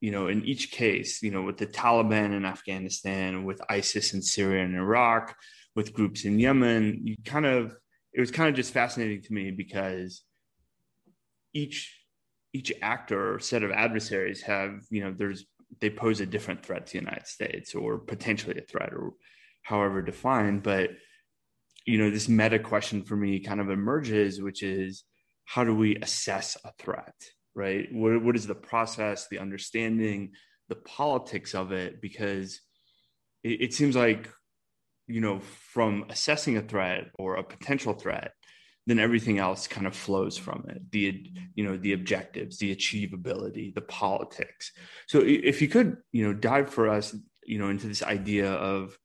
[0.00, 4.22] you know, in each case, you know, with the Taliban in Afghanistan, with ISIS in
[4.22, 5.36] Syria and Iraq,
[5.76, 7.76] with groups in Yemen, you kind of,
[8.12, 10.22] it was kind of just fascinating to me because
[11.52, 11.96] each
[12.52, 15.44] each actor or set of adversaries have, you know, there's
[15.80, 19.14] they pose a different threat to the United States or potentially a threat or
[19.62, 20.62] however defined.
[20.62, 20.90] But
[21.86, 25.04] you know, this meta question for me kind of emerges, which is
[25.44, 27.14] how do we assess a threat?
[27.54, 27.88] right?
[27.92, 30.32] What, what is the process, the understanding,
[30.68, 32.00] the politics of it?
[32.00, 32.60] Because
[33.42, 34.28] it, it seems like,
[35.06, 38.32] you know, from assessing a threat or a potential threat,
[38.86, 40.90] then everything else kind of flows from it.
[40.90, 44.72] The you know the objectives the achievability the politics.
[45.06, 47.14] So if you could you know dive for us
[47.44, 48.98] you know into this idea of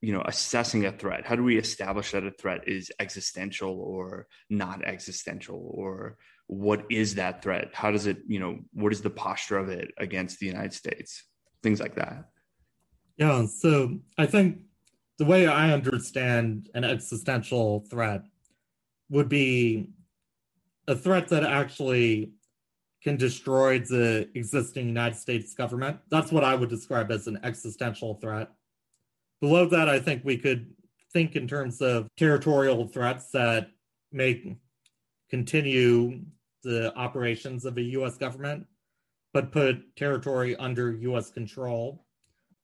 [0.00, 1.26] you know assessing a threat.
[1.26, 5.70] How do we establish that a threat is existential or not existential?
[5.74, 7.70] Or what is that threat?
[7.74, 11.24] How does it you know what is the posture of it against the united states?
[11.62, 12.24] Things like that.
[13.16, 14.60] Yeah so i think
[15.18, 18.22] the way i understand an existential threat
[19.10, 19.90] would be
[20.86, 22.32] a threat that actually
[23.02, 28.14] can destroy the existing united states government that's what i would describe as an existential
[28.14, 28.50] threat
[29.40, 30.66] below that i think we could
[31.12, 33.70] think in terms of territorial threats that
[34.12, 34.56] may
[35.30, 36.20] continue
[36.62, 38.66] the operations of a US government,
[39.32, 42.04] but put territory under US control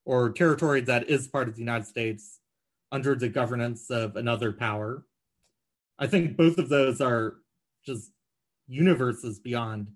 [0.04, 2.40] or territory that is part of the United States
[2.92, 5.04] under the governance of another power.
[5.98, 7.37] I think both of those are
[7.85, 8.11] just
[8.66, 9.88] universes beyond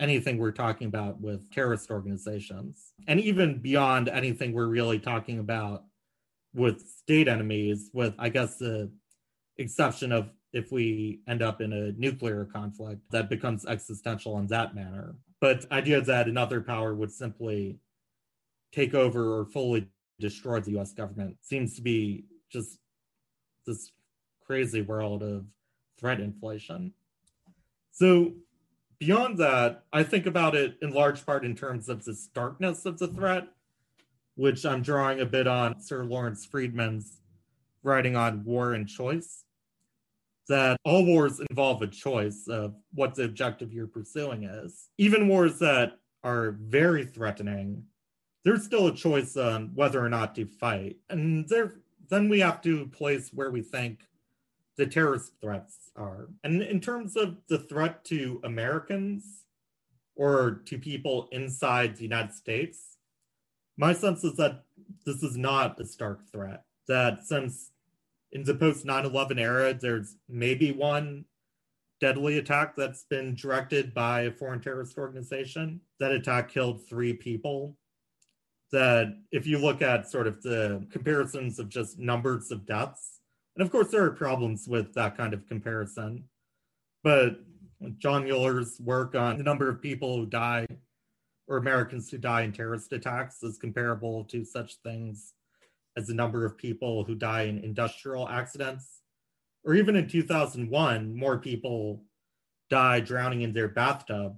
[0.00, 5.84] anything we're talking about with terrorist organizations, and even beyond anything we're really talking about
[6.54, 8.90] with state enemies, with, I guess, the
[9.58, 14.74] exception of if we end up in a nuclear conflict that becomes existential in that
[14.74, 15.14] manner.
[15.40, 17.78] But idea that another power would simply
[18.72, 19.88] take over or fully
[20.18, 22.78] destroy the US government seems to be just
[23.66, 23.92] this
[24.46, 25.44] crazy world of
[25.98, 26.92] threat inflation.
[27.90, 28.32] So
[28.98, 32.98] beyond that, I think about it in large part in terms of the starkness of
[32.98, 33.48] the threat,
[34.36, 37.20] which I'm drawing a bit on Sir Lawrence Freedman's
[37.82, 39.44] writing on war and choice
[40.48, 44.90] that all wars involve a choice of what the objective you're pursuing is.
[44.98, 47.82] Even wars that are very threatening,
[48.44, 50.96] there's still a choice on whether or not to fight.
[51.10, 54.00] And there, then we have to place where we think
[54.76, 56.28] the terrorist threats are.
[56.44, 59.44] And in terms of the threat to Americans
[60.14, 62.96] or to people inside the United States,
[63.76, 64.64] my sense is that
[65.04, 66.64] this is not a stark threat.
[66.88, 67.70] That since
[68.32, 71.24] in the post 9-11 era there's maybe one
[72.00, 77.76] deadly attack that's been directed by a foreign terrorist organization that attack killed three people
[78.72, 83.15] that if you look at sort of the comparisons of just numbers of deaths
[83.56, 86.24] and of course there are problems with that kind of comparison
[87.02, 87.40] but
[87.98, 90.66] john mueller's work on the number of people who die
[91.48, 95.34] or americans who die in terrorist attacks is comparable to such things
[95.96, 99.00] as the number of people who die in industrial accidents.
[99.64, 102.04] Or even in 2001, more people
[102.68, 104.36] died drowning in their bathtub,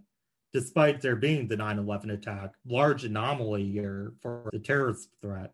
[0.52, 5.52] despite there being the 9 11 attack, large anomaly here for the terrorist threat.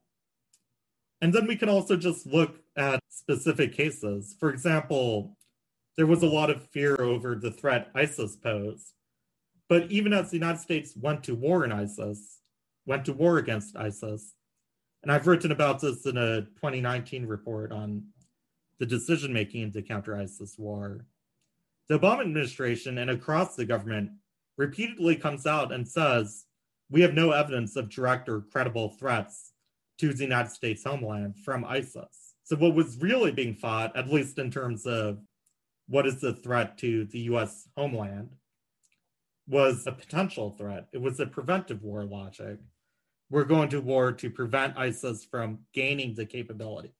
[1.25, 4.37] And then we can also just look at specific cases.
[4.39, 5.39] For example,
[5.97, 8.93] there was a lot of fear over the threat ISIS posed.
[9.67, 12.41] But even as the United States went to war in ISIS,
[12.85, 14.35] went to war against ISIS,
[15.03, 18.05] and I've written about this in a 2019 report on
[18.79, 21.07] the decision making to counter ISIS war.
[21.89, 24.11] The Obama administration and across the government
[24.59, 26.45] repeatedly comes out and says,
[26.91, 29.53] we have no evidence of direct or credible threats
[29.99, 32.34] to the United States homeland from ISIS.
[32.45, 35.18] So, what was really being fought, at least in terms of
[35.88, 38.30] what is the threat to the US homeland,
[39.47, 40.88] was a potential threat.
[40.92, 42.59] It was a preventive war logic
[43.30, 46.95] we're going to war to prevent ISIS from gaining the capability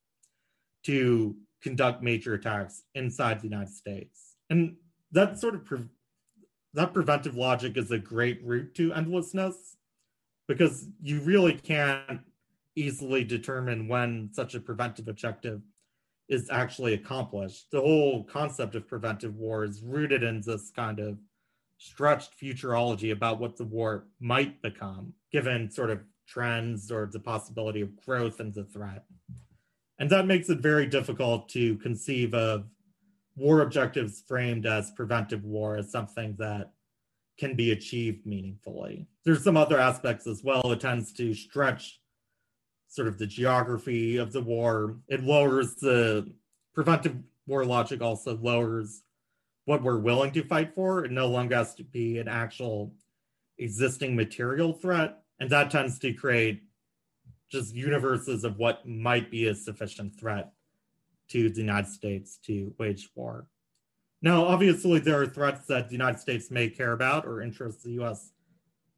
[0.85, 4.35] to conduct major attacks inside the United States.
[4.51, 4.77] And
[5.13, 5.89] that sort of pre-
[6.75, 9.77] that preventive logic is a great route to endlessness
[10.49, 12.21] because you really can't
[12.77, 15.63] easily determine when such a preventive objective
[16.29, 17.71] is actually accomplished.
[17.71, 21.19] The whole concept of preventive war is rooted in this kind of
[21.79, 27.83] stretched futurology about what the war might become, given sort of trends or the possibility
[27.83, 29.05] of growth and the threat.
[29.99, 32.65] And that makes it very difficult to conceive of
[33.37, 36.73] war objectives framed as preventive war as something that
[37.39, 39.07] can be achieved meaningfully.
[39.25, 40.73] There's some other aspects as well.
[40.73, 42.01] It tends to stretch
[42.95, 44.97] sort of the geography of the war.
[45.09, 46.33] It lowers the
[46.75, 47.17] preventive
[47.47, 49.03] war logic, also lowers
[49.65, 51.05] what we're willing to fight for.
[51.05, 52.95] It no longer has to be an actual
[53.59, 55.23] existing material threat.
[55.41, 56.63] And that tends to create
[57.51, 60.53] just universes of what might be a sufficient threat
[61.31, 63.49] to the United States to wage war.
[64.23, 68.01] Now, obviously, there are threats that the United States may care about or interests the
[68.03, 68.31] US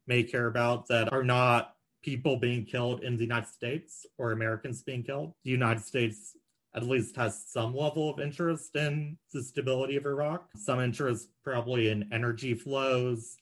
[0.05, 1.76] may care about that are not
[2.07, 5.33] people being killed in the United States or Americans being killed.
[5.43, 6.37] The United States
[6.73, 11.89] at least has some level of interest in the stability of Iraq, some interest probably
[11.89, 13.35] in energy flows,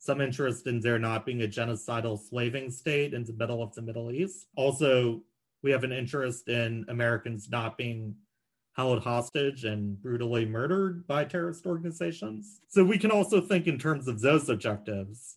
[0.00, 3.82] some interest in there not being a genocidal slaving state in the middle of the
[3.82, 4.48] Middle East.
[4.56, 5.20] Also,
[5.62, 8.16] we have an interest in Americans not being
[8.72, 12.60] held hostage and brutally murdered by terrorist organizations.
[12.66, 15.36] So we can also think in terms of those objectives.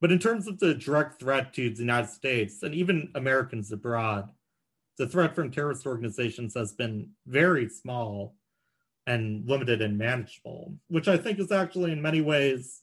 [0.00, 4.28] But in terms of the direct threat to the United States and even Americans abroad,
[4.98, 8.34] the threat from terrorist organizations has been very small
[9.06, 12.82] and limited and manageable, which I think is actually in many ways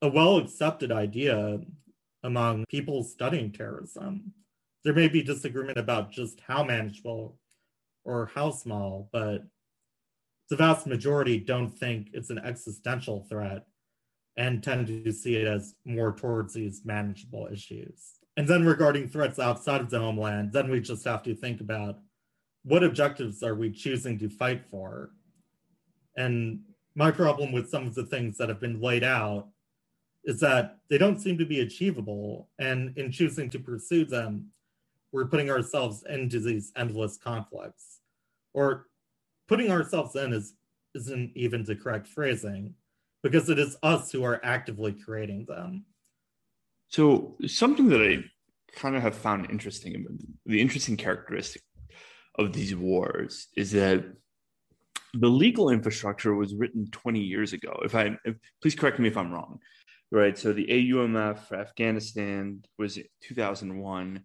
[0.00, 1.60] a well accepted idea
[2.22, 4.32] among people studying terrorism.
[4.84, 7.38] There may be disagreement about just how manageable
[8.04, 9.44] or how small, but
[10.50, 13.66] the vast majority don't think it's an existential threat
[14.38, 18.14] and tend to see it as more towards these manageable issues.
[18.36, 21.98] And then regarding threats outside of the homeland, then we just have to think about
[22.62, 25.10] what objectives are we choosing to fight for?
[26.16, 26.60] And
[26.94, 29.48] my problem with some of the things that have been laid out
[30.24, 32.48] is that they don't seem to be achievable.
[32.60, 34.50] And in choosing to pursue them,
[35.10, 38.00] we're putting ourselves into these endless conflicts.
[38.54, 38.86] Or
[39.48, 40.54] putting ourselves in is,
[40.94, 42.74] isn't even the correct phrasing,
[43.22, 45.84] because it is us who are actively creating them.
[46.88, 48.24] So something that I
[48.76, 50.06] kind of have found interesting,
[50.46, 51.62] the interesting characteristic
[52.38, 54.04] of these wars is that
[55.14, 57.80] the legal infrastructure was written 20 years ago.
[57.84, 59.58] If I if, please correct me if I'm wrong,
[60.10, 60.36] right?
[60.36, 64.22] So the AUMF for Afghanistan was 2001,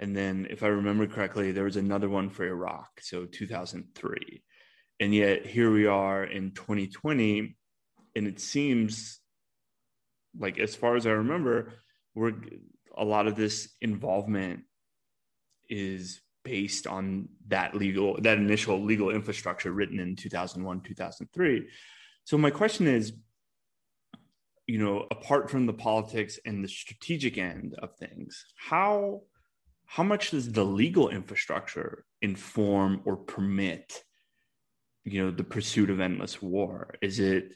[0.00, 4.42] and then if I remember correctly, there was another one for Iraq, so 2003,
[5.00, 7.56] and yet here we are in 2020,
[8.14, 9.20] and it seems
[10.38, 11.72] like as far as I remember,
[12.14, 12.34] we're
[12.96, 14.60] a lot of this involvement
[15.68, 21.66] is based on that legal that initial legal infrastructure written in 2001 2003
[22.24, 23.14] so my question is
[24.66, 29.22] you know apart from the politics and the strategic end of things how
[29.86, 34.04] how much does the legal infrastructure inform or permit
[35.04, 36.94] you know the pursuit of endless war?
[37.02, 37.54] Is it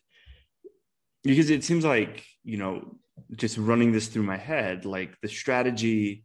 [1.22, 2.98] because it seems like you know
[3.36, 6.24] just running this through my head, like the strategy,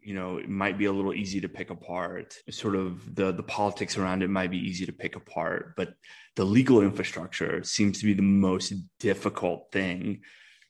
[0.00, 2.36] you know, it might be a little easy to pick apart.
[2.50, 5.94] Sort of the the politics around it might be easy to pick apart, but
[6.36, 10.20] the legal infrastructure seems to be the most difficult thing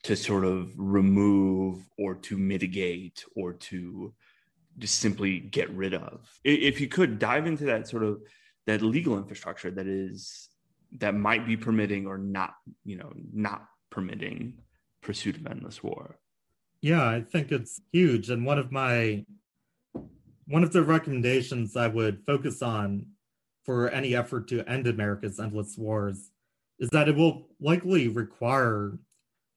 [0.05, 4.15] to sort of remove or to mitigate or to
[4.79, 6.29] just simply get rid of.
[6.45, 8.21] If you could dive into that sort of
[8.67, 10.49] that legal infrastructure that is
[10.99, 14.55] that might be permitting or not, you know, not permitting
[15.03, 16.19] pursuit of endless war.
[16.81, 18.31] Yeah, I think it's huge.
[18.31, 19.25] And one of my
[20.49, 23.07] one of the recommendations I would focus on
[23.65, 26.31] for any effort to end America's endless wars
[26.79, 28.99] is that it will likely require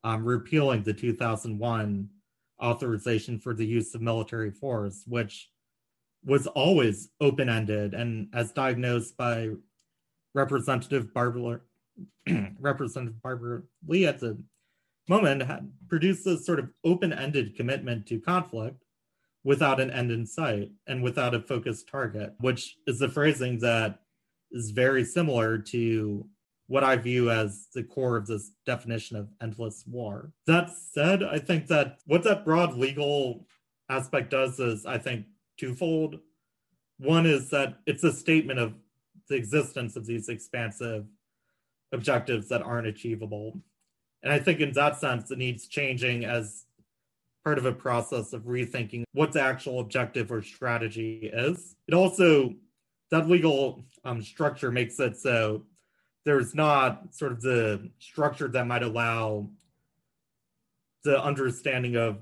[0.04, 2.10] um, repealing the 2001
[2.62, 5.50] authorization for the use of military force, which
[6.26, 9.50] was always open ended and as diagnosed by
[10.34, 11.62] Representative Barbara
[12.60, 14.38] Representative Barbara Lee at the
[15.08, 18.84] moment had produced this sort of open-ended commitment to conflict
[19.44, 24.00] without an end in sight and without a focused target, which is the phrasing that
[24.52, 26.26] is very similar to
[26.68, 30.32] what I view as the core of this definition of endless war.
[30.46, 33.48] That said, I think that what that broad legal
[33.90, 35.26] aspect does is, I think,
[35.58, 36.20] twofold.
[37.00, 38.74] One is that it's a statement of
[39.30, 41.06] the existence of these expansive
[41.92, 43.62] objectives that aren't achievable.
[44.24, 46.66] And I think in that sense, it needs changing as
[47.44, 51.76] part of a process of rethinking what the actual objective or strategy is.
[51.88, 52.54] It also,
[53.12, 55.64] that legal um, structure makes it so
[56.26, 59.50] there's not sort of the structure that might allow
[61.04, 62.20] the understanding of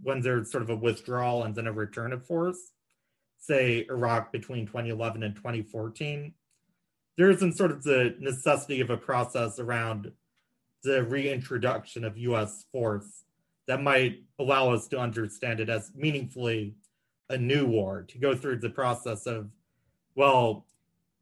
[0.00, 2.72] when there's sort of a withdrawal and then a return of force,
[3.38, 6.32] say Iraq between 2011 and 2014,
[7.18, 10.12] there isn't sort of the necessity of a process around
[10.84, 13.24] the reintroduction of US force
[13.66, 16.76] that might allow us to understand it as meaningfully
[17.28, 19.50] a new war, to go through the process of,
[20.14, 20.64] well,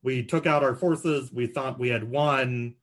[0.02, 2.74] we took out our forces, we thought we had won,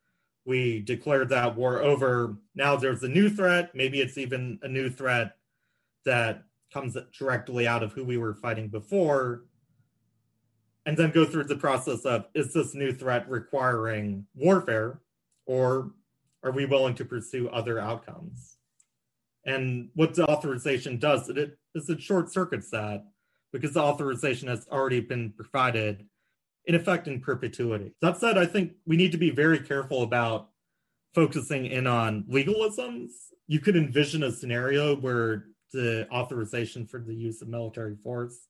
[0.46, 2.36] we declared that war over.
[2.56, 3.74] Now there's a new threat.
[3.76, 5.38] Maybe it's even a new threat
[6.04, 6.44] that
[6.74, 9.44] comes directly out of who we were fighting before.
[10.86, 15.00] And then go through the process of is this new threat requiring warfare
[15.46, 15.92] or
[16.44, 18.58] are we willing to pursue other outcomes?
[19.46, 23.06] And what the authorization does it is it short circuits that
[23.52, 26.06] because the authorization has already been provided
[26.66, 27.94] in effect in perpetuity.
[28.02, 30.50] That said, I think we need to be very careful about
[31.14, 33.12] focusing in on legalisms.
[33.48, 38.48] You could envision a scenario where the authorization for the use of military force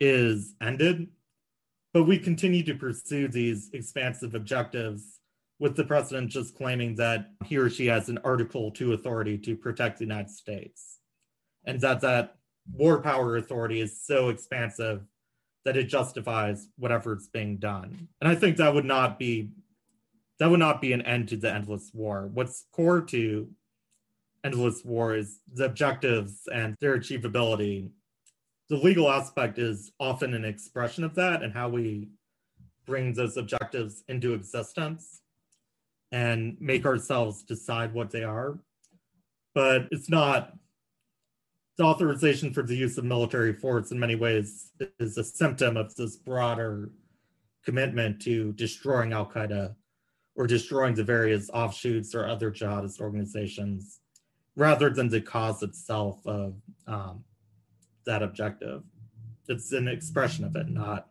[0.00, 1.08] is ended,
[1.98, 5.18] but we continue to pursue these expansive objectives
[5.58, 9.56] with the president just claiming that he or she has an Article 2 authority to
[9.56, 11.00] protect the United States,
[11.64, 12.36] and that that
[12.72, 15.02] war power authority is so expansive
[15.64, 18.06] that it justifies whatever's being done.
[18.20, 19.50] And I think that would not be
[20.38, 22.30] that would not be an end to the endless war.
[22.32, 23.50] What's core to
[24.44, 27.90] endless war is the objectives and their achievability.
[28.68, 32.10] The legal aspect is often an expression of that and how we
[32.86, 35.22] bring those objectives into existence
[36.12, 38.58] and make ourselves decide what they are.
[39.54, 40.54] But it's not
[41.78, 45.94] the authorization for the use of military force in many ways is a symptom of
[45.94, 46.90] this broader
[47.64, 49.74] commitment to destroying Al Qaeda
[50.34, 54.00] or destroying the various offshoots or other jihadist organizations
[54.56, 56.54] rather than the cause itself of
[56.86, 57.24] um,
[58.08, 58.82] that objective.
[59.48, 61.06] It's an expression of it, not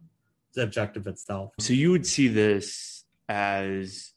[0.54, 1.54] the objective itself.
[1.60, 4.12] So you would see this as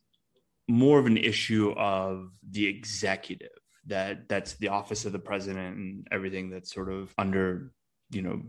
[0.68, 3.48] more of an issue of the executive
[3.86, 7.72] that that's the office of the president and everything that's sort of under
[8.10, 8.42] you know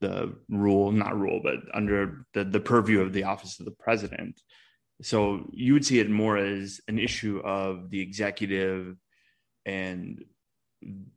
[0.00, 4.40] the rule not rule but under the, the purview of the office of the president
[5.02, 8.96] so you would see it more as an issue of the executive
[9.66, 10.24] and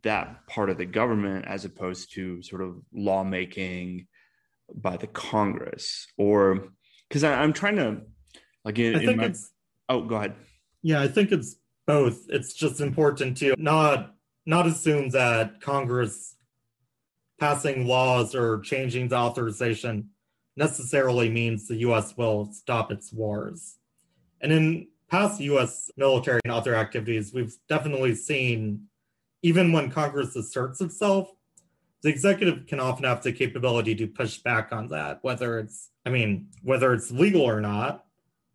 [0.03, 4.07] that part of the government as opposed to sort of lawmaking
[4.73, 6.69] by the congress or
[7.07, 8.01] because i'm trying to
[8.63, 9.51] like in, I think in my, it's,
[9.89, 10.33] oh go ahead
[10.81, 12.27] yeah i think it's both.
[12.29, 14.13] It's just important to not
[14.45, 16.35] not assume that Congress
[17.39, 20.09] passing laws or changing the authorization
[20.55, 23.77] necessarily means the US will stop its wars.
[24.39, 28.87] And in past US military and other activities, we've definitely seen,
[29.41, 31.31] even when Congress asserts itself,
[32.01, 36.09] the executive can often have the capability to push back on that, whether it's, I
[36.09, 38.05] mean, whether it's legal or not.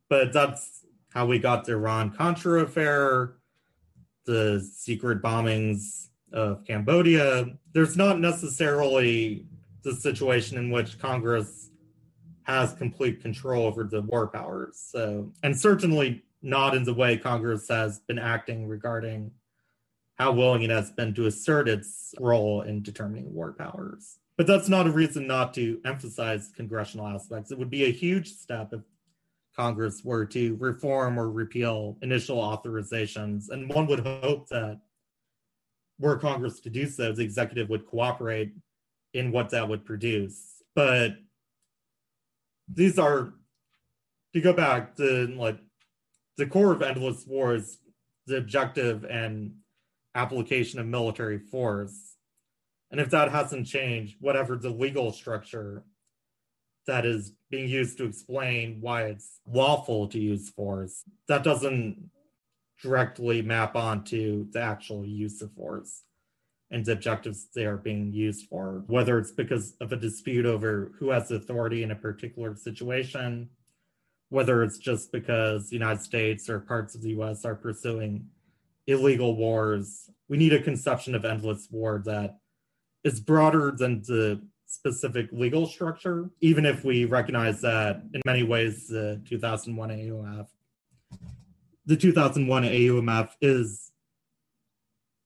[0.08, 3.36] But that's how we got the Iran Contra affair,
[4.24, 7.46] the secret bombings of Cambodia.
[7.72, 9.46] There's not necessarily
[9.82, 11.70] the situation in which Congress
[12.42, 14.84] has complete control over the war powers.
[14.92, 19.32] So, and certainly not in the way Congress has been acting regarding
[20.16, 24.18] how willing it has been to assert its role in determining war powers.
[24.36, 27.50] But that's not a reason not to emphasize congressional aspects.
[27.50, 28.80] It would be a huge step if
[29.54, 33.48] Congress were to reform or repeal initial authorizations.
[33.50, 34.80] And one would hope that
[35.98, 38.52] were Congress to do so, the executive would cooperate
[39.14, 40.62] in what that would produce.
[40.74, 41.16] But
[42.68, 43.32] these are
[44.34, 45.58] to go back to like
[46.36, 47.78] the core of endless wars,
[48.26, 49.54] the objective and
[50.16, 52.16] application of military force.
[52.90, 55.84] And if that hasn't changed, whatever the legal structure
[56.86, 61.02] that is being used to explain why it's lawful to use force.
[61.28, 62.10] That doesn't
[62.82, 66.02] directly map onto the actual use of force
[66.70, 70.92] and the objectives they are being used for, whether it's because of a dispute over
[70.98, 73.48] who has authority in a particular situation,
[74.30, 78.26] whether it's just because the United States or parts of the US are pursuing
[78.86, 80.10] illegal wars.
[80.28, 82.38] We need a conception of endless war that
[83.04, 88.88] is broader than the specific legal structure, even if we recognize that in many ways
[88.88, 90.48] the 2001 AUMF,
[91.86, 93.92] the 2001 AUMF is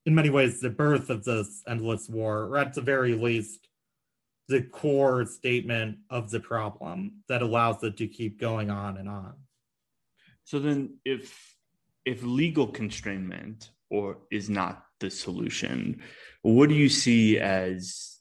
[0.06, 3.68] in many ways the birth of this endless war, or at the very least,
[4.48, 9.34] the core statement of the problem that allows it to keep going on and on.
[10.44, 11.49] So then if
[12.04, 16.02] if legal constrainment or is not the solution,
[16.42, 18.18] what do you see as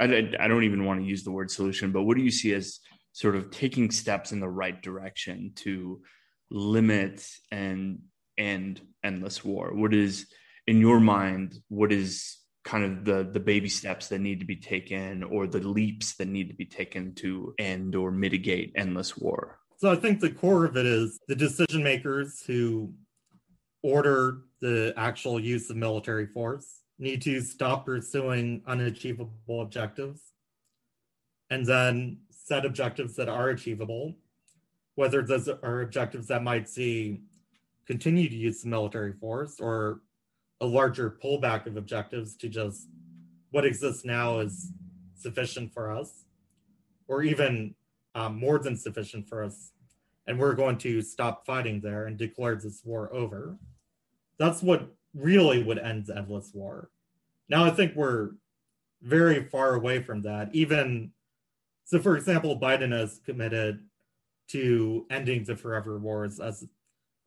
[0.00, 2.52] I, I don't even want to use the word solution, but what do you see
[2.52, 2.80] as
[3.12, 6.02] sort of taking steps in the right direction to
[6.50, 8.00] limit and
[8.36, 9.72] end endless war?
[9.74, 10.26] What is
[10.66, 11.56] in your mind?
[11.68, 15.60] What is kind of the the baby steps that need to be taken or the
[15.60, 19.58] leaps that need to be taken to end or mitigate endless war?
[19.76, 22.92] So I think the core of it is the decision makers who
[23.82, 30.20] order the actual use of military force need to stop pursuing unachievable objectives
[31.50, 34.14] and then set objectives that are achievable,
[34.94, 37.20] whether those are objectives that might see
[37.86, 40.00] continued use of military force or
[40.60, 42.88] a larger pullback of objectives to just
[43.50, 44.72] what exists now is
[45.16, 46.24] sufficient for us,
[47.08, 47.74] or even
[48.14, 49.72] um, more than sufficient for us.
[50.26, 53.58] And we're going to stop fighting there and declare this war over.
[54.38, 56.90] That's what really would end the endless war.
[57.48, 58.30] Now I think we're
[59.02, 60.54] very far away from that.
[60.54, 61.12] Even
[61.84, 63.80] so, for example, Biden has committed
[64.48, 66.66] to ending the forever wars as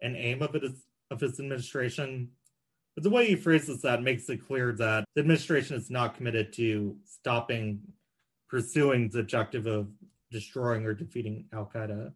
[0.02, 0.64] an aim of it
[1.12, 2.30] of his administration.
[2.96, 6.52] But the way he phrases that makes it clear that the administration is not committed
[6.54, 7.82] to stopping
[8.50, 9.88] pursuing the objective of
[10.32, 12.12] destroying or defeating Al Qaeda.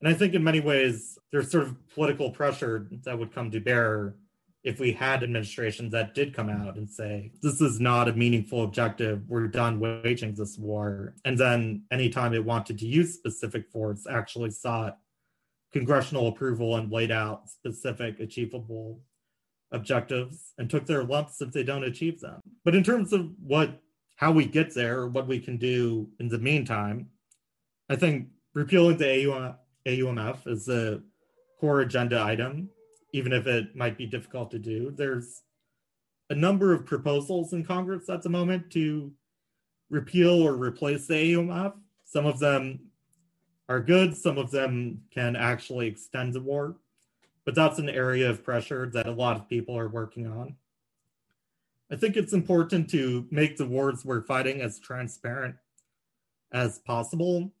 [0.00, 3.60] And I think in many ways, there's sort of political pressure that would come to
[3.60, 4.16] bear
[4.64, 8.62] if we had administrations that did come out and say, this is not a meaningful
[8.62, 11.14] objective, we're done waging this war.
[11.24, 14.98] And then anytime it wanted to use specific force, actually sought
[15.72, 19.00] congressional approval and laid out specific achievable
[19.72, 22.40] objectives and took their lumps if they don't achieve them.
[22.64, 23.80] But in terms of what
[24.16, 27.08] how we get there what we can do in the meantime,
[27.88, 29.54] I think repealing the
[29.86, 31.02] AUMF is a
[31.60, 32.70] core agenda item
[33.12, 34.90] even if it might be difficult to do.
[34.90, 35.42] There's
[36.30, 39.12] a number of proposals in Congress at the moment to
[39.90, 41.74] repeal or replace the AUMF.
[42.04, 42.80] Some of them
[43.68, 46.76] are good, some of them can actually extend the war,
[47.44, 50.56] but that's an area of pressure that a lot of people are working on.
[51.90, 55.56] I think it's important to make the wars we're fighting as transparent
[56.50, 57.52] as possible,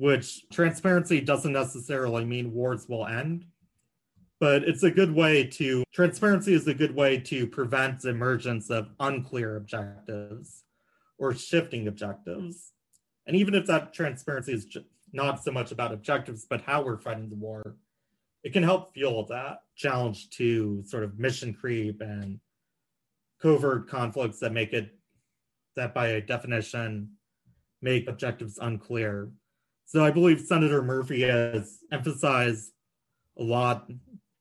[0.00, 3.44] which transparency doesn't necessarily mean wars will end
[4.40, 8.70] but it's a good way to transparency is a good way to prevent the emergence
[8.70, 10.64] of unclear objectives
[11.18, 12.72] or shifting objectives.
[13.26, 14.66] And even if that transparency is
[15.12, 17.76] not so much about objectives but how we're fighting the war
[18.42, 22.40] it can help fuel that challenge to sort of mission creep and
[23.42, 24.94] covert conflicts that make it
[25.76, 27.10] that by definition
[27.82, 29.30] make objectives unclear
[29.90, 32.72] so i believe senator murphy has emphasized
[33.38, 33.88] a lot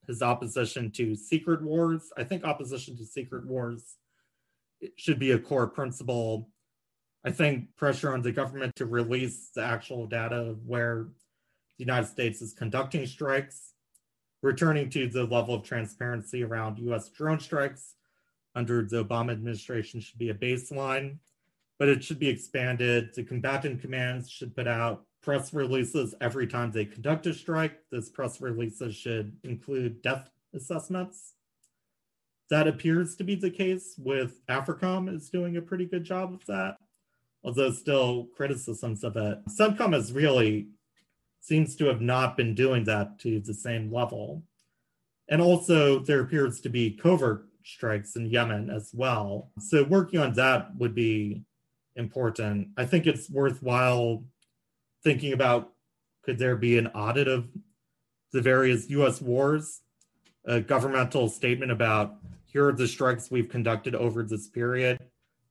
[0.09, 2.11] his opposition to secret wars.
[2.17, 3.95] I think opposition to secret wars
[4.95, 6.49] should be a core principle.
[7.23, 11.09] I think pressure on the government to release the actual data where
[11.77, 13.73] the United States is conducting strikes,
[14.41, 17.93] returning to the level of transparency around US drone strikes
[18.55, 21.17] under the Obama administration should be a baseline,
[21.77, 23.11] but it should be expanded.
[23.13, 27.77] The combatant commands should put out press releases every time they conduct a strike.
[27.91, 31.35] Those press releases should include death assessments.
[32.49, 36.43] That appears to be the case with AFRICOM is doing a pretty good job of
[36.47, 36.77] that,
[37.43, 39.37] although still criticisms of it.
[39.49, 40.69] CENTCOM is really
[41.41, 44.41] seems to have not been doing that to the same level.
[45.27, 49.51] And also there appears to be covert strikes in Yemen as well.
[49.59, 51.43] So working on that would be
[51.95, 52.69] important.
[52.77, 54.23] I think it's worthwhile
[55.03, 55.73] thinking about
[56.23, 57.47] could there be an audit of
[58.31, 59.81] the various US wars,
[60.45, 64.99] a governmental statement about here are the strikes we've conducted over this period,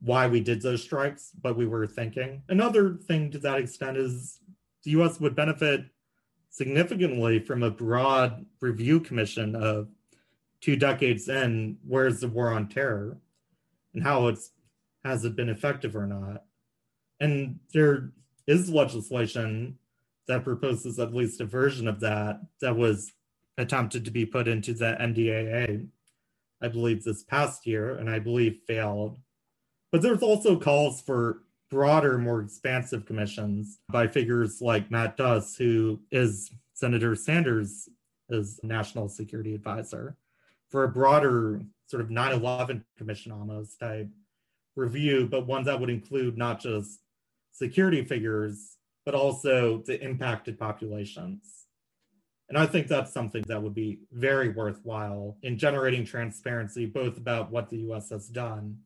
[0.00, 2.42] why we did those strikes, what we were thinking.
[2.48, 4.40] Another thing to that extent is
[4.84, 5.84] the US would benefit
[6.50, 9.88] significantly from a broad review commission of
[10.60, 13.16] two decades in where's the war on terror
[13.94, 14.50] and how it's
[15.04, 16.44] has it been effective or not
[17.20, 18.10] and there
[18.48, 19.78] is legislation
[20.26, 23.12] that proposes at least a version of that that was
[23.58, 25.86] attempted to be put into the NDAA,
[26.62, 29.20] I believe, this past year, and I believe failed.
[29.92, 36.00] But there's also calls for broader, more expansive commissions by figures like Matt Duss, who
[36.10, 37.88] is Senator Sanders'
[38.30, 40.16] is national security advisor,
[40.70, 44.08] for a broader sort of 9 11 commission almost type
[44.76, 47.00] review, but one that would include not just
[47.58, 51.40] security figures, but also the impacted populations.
[52.48, 57.50] And I think that's something that would be very worthwhile in generating transparency, both about
[57.50, 58.78] what the US has done,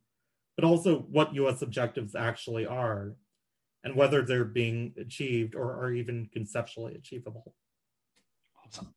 [0.57, 3.15] but also what US objectives actually are
[3.85, 7.55] and whether they're being achieved or are even conceptually achievable.
[8.67, 8.95] Awesome.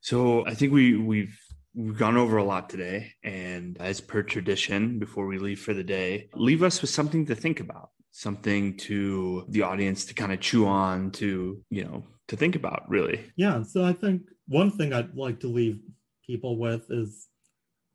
[0.00, 1.38] So I think we we've
[1.74, 5.84] we've gone over a lot today, and as per tradition, before we leave for the
[5.84, 10.40] day, leave us with something to think about, something to the audience to kind of
[10.40, 13.30] chew on, to you know to think about, really.
[13.36, 13.62] Yeah.
[13.62, 15.80] So I think one thing I'd like to leave
[16.26, 17.28] people with is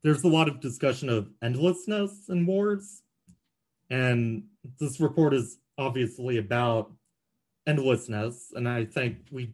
[0.04, 3.02] there's a lot of discussion of endlessness in wars.
[3.90, 4.44] And
[4.80, 6.92] this report is obviously about
[7.68, 8.52] endlessness.
[8.56, 9.54] And I think we,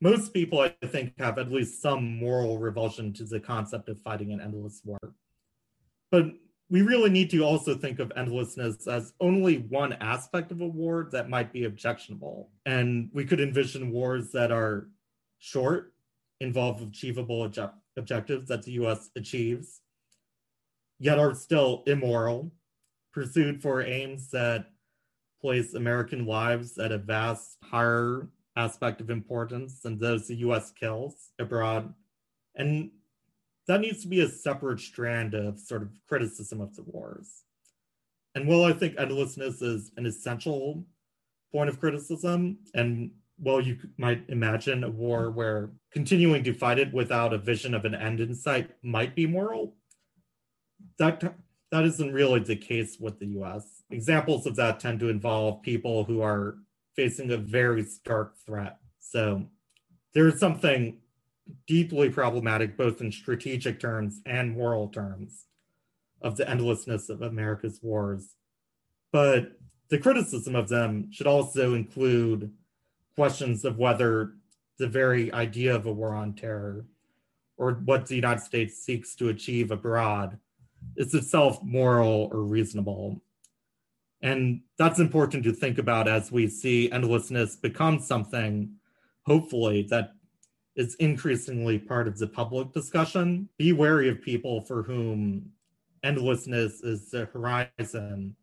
[0.00, 4.32] most people, I think, have at least some moral revulsion to the concept of fighting
[4.32, 4.98] an endless war.
[6.10, 6.32] But
[6.72, 11.06] we really need to also think of endlessness as only one aspect of a war
[11.12, 12.48] that might be objectionable.
[12.64, 14.88] And we could envision wars that are
[15.38, 15.92] short,
[16.40, 19.82] involve achievable obje- objectives that the US achieves,
[20.98, 22.50] yet are still immoral,
[23.12, 24.70] pursued for aims that
[25.42, 31.32] place American lives at a vast higher aspect of importance than those the US kills
[31.38, 31.92] abroad,
[32.54, 32.92] and
[33.68, 37.42] that needs to be a separate strand of sort of criticism of the wars.
[38.34, 40.84] And while I think endlessness is an essential
[41.52, 46.92] point of criticism, and while you might imagine a war where continuing to fight it
[46.92, 49.76] without a vision of an end in sight might be moral,
[50.98, 51.22] that
[51.70, 53.82] that isn't really the case with the US.
[53.90, 56.56] Examples of that tend to involve people who are
[56.94, 58.76] facing a very stark threat.
[59.00, 59.46] So
[60.14, 60.98] there is something
[61.66, 65.46] deeply problematic, both in strategic terms and moral terms,
[66.20, 68.34] of the endlessness of America's wars.
[69.12, 69.52] But
[69.88, 72.52] the criticism of them should also include
[73.14, 74.34] questions of whether
[74.78, 76.86] the very idea of a war on terror
[77.56, 80.38] or what the United States seeks to achieve abroad
[80.96, 83.20] is itself moral or reasonable.
[84.22, 88.76] And that's important to think about as we see endlessness become something,
[89.26, 90.12] hopefully, that
[90.76, 93.48] is increasingly part of the public discussion.
[93.58, 95.50] Be wary of people for whom
[96.02, 98.34] endlessness is the horizon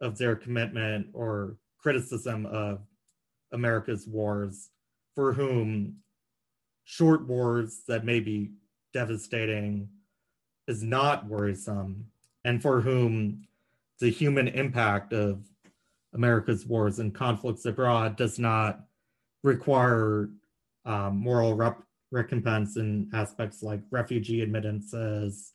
[0.00, 2.80] of their commitment or criticism of
[3.52, 4.70] America's wars,
[5.14, 5.96] for whom
[6.84, 8.52] short wars that may be
[8.92, 9.88] devastating
[10.68, 12.06] is not worrisome,
[12.44, 13.46] and for whom
[13.98, 15.44] the human impact of
[16.14, 18.80] America's wars and conflicts abroad does not
[19.42, 20.30] require
[20.90, 25.52] um, moral rep- recompense in aspects like refugee admittances,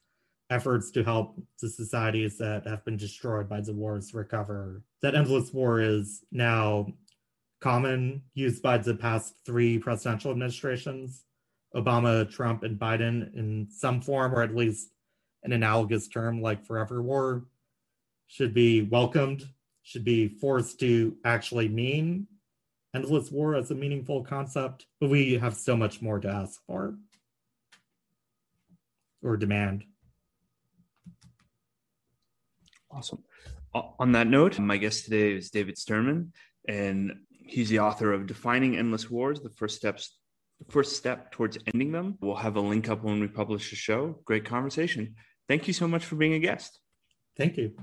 [0.49, 4.81] efforts to help the societies that have been destroyed by the wars recover.
[5.01, 6.87] That endless war is now
[7.59, 11.23] common, used by the past three presidential administrations
[11.75, 14.91] Obama, Trump, and Biden in some form, or at least
[15.43, 17.47] an analogous term like forever war,
[18.27, 19.43] should be welcomed,
[19.83, 22.27] should be forced to actually mean
[22.95, 26.95] endless war as a meaningful concept, but we have so much more to ask for
[29.21, 29.83] or demand.
[32.89, 33.23] Awesome.
[33.73, 36.31] On that note, my guest today is David Sterman,
[36.67, 40.17] and he's the author of Defining Endless Wars: The First Steps,
[40.65, 42.17] the First Step Towards Ending Them.
[42.21, 44.21] We'll have a link up when we publish the show.
[44.23, 45.15] Great conversation.
[45.49, 46.79] Thank you so much for being a guest.
[47.35, 47.75] Thank you.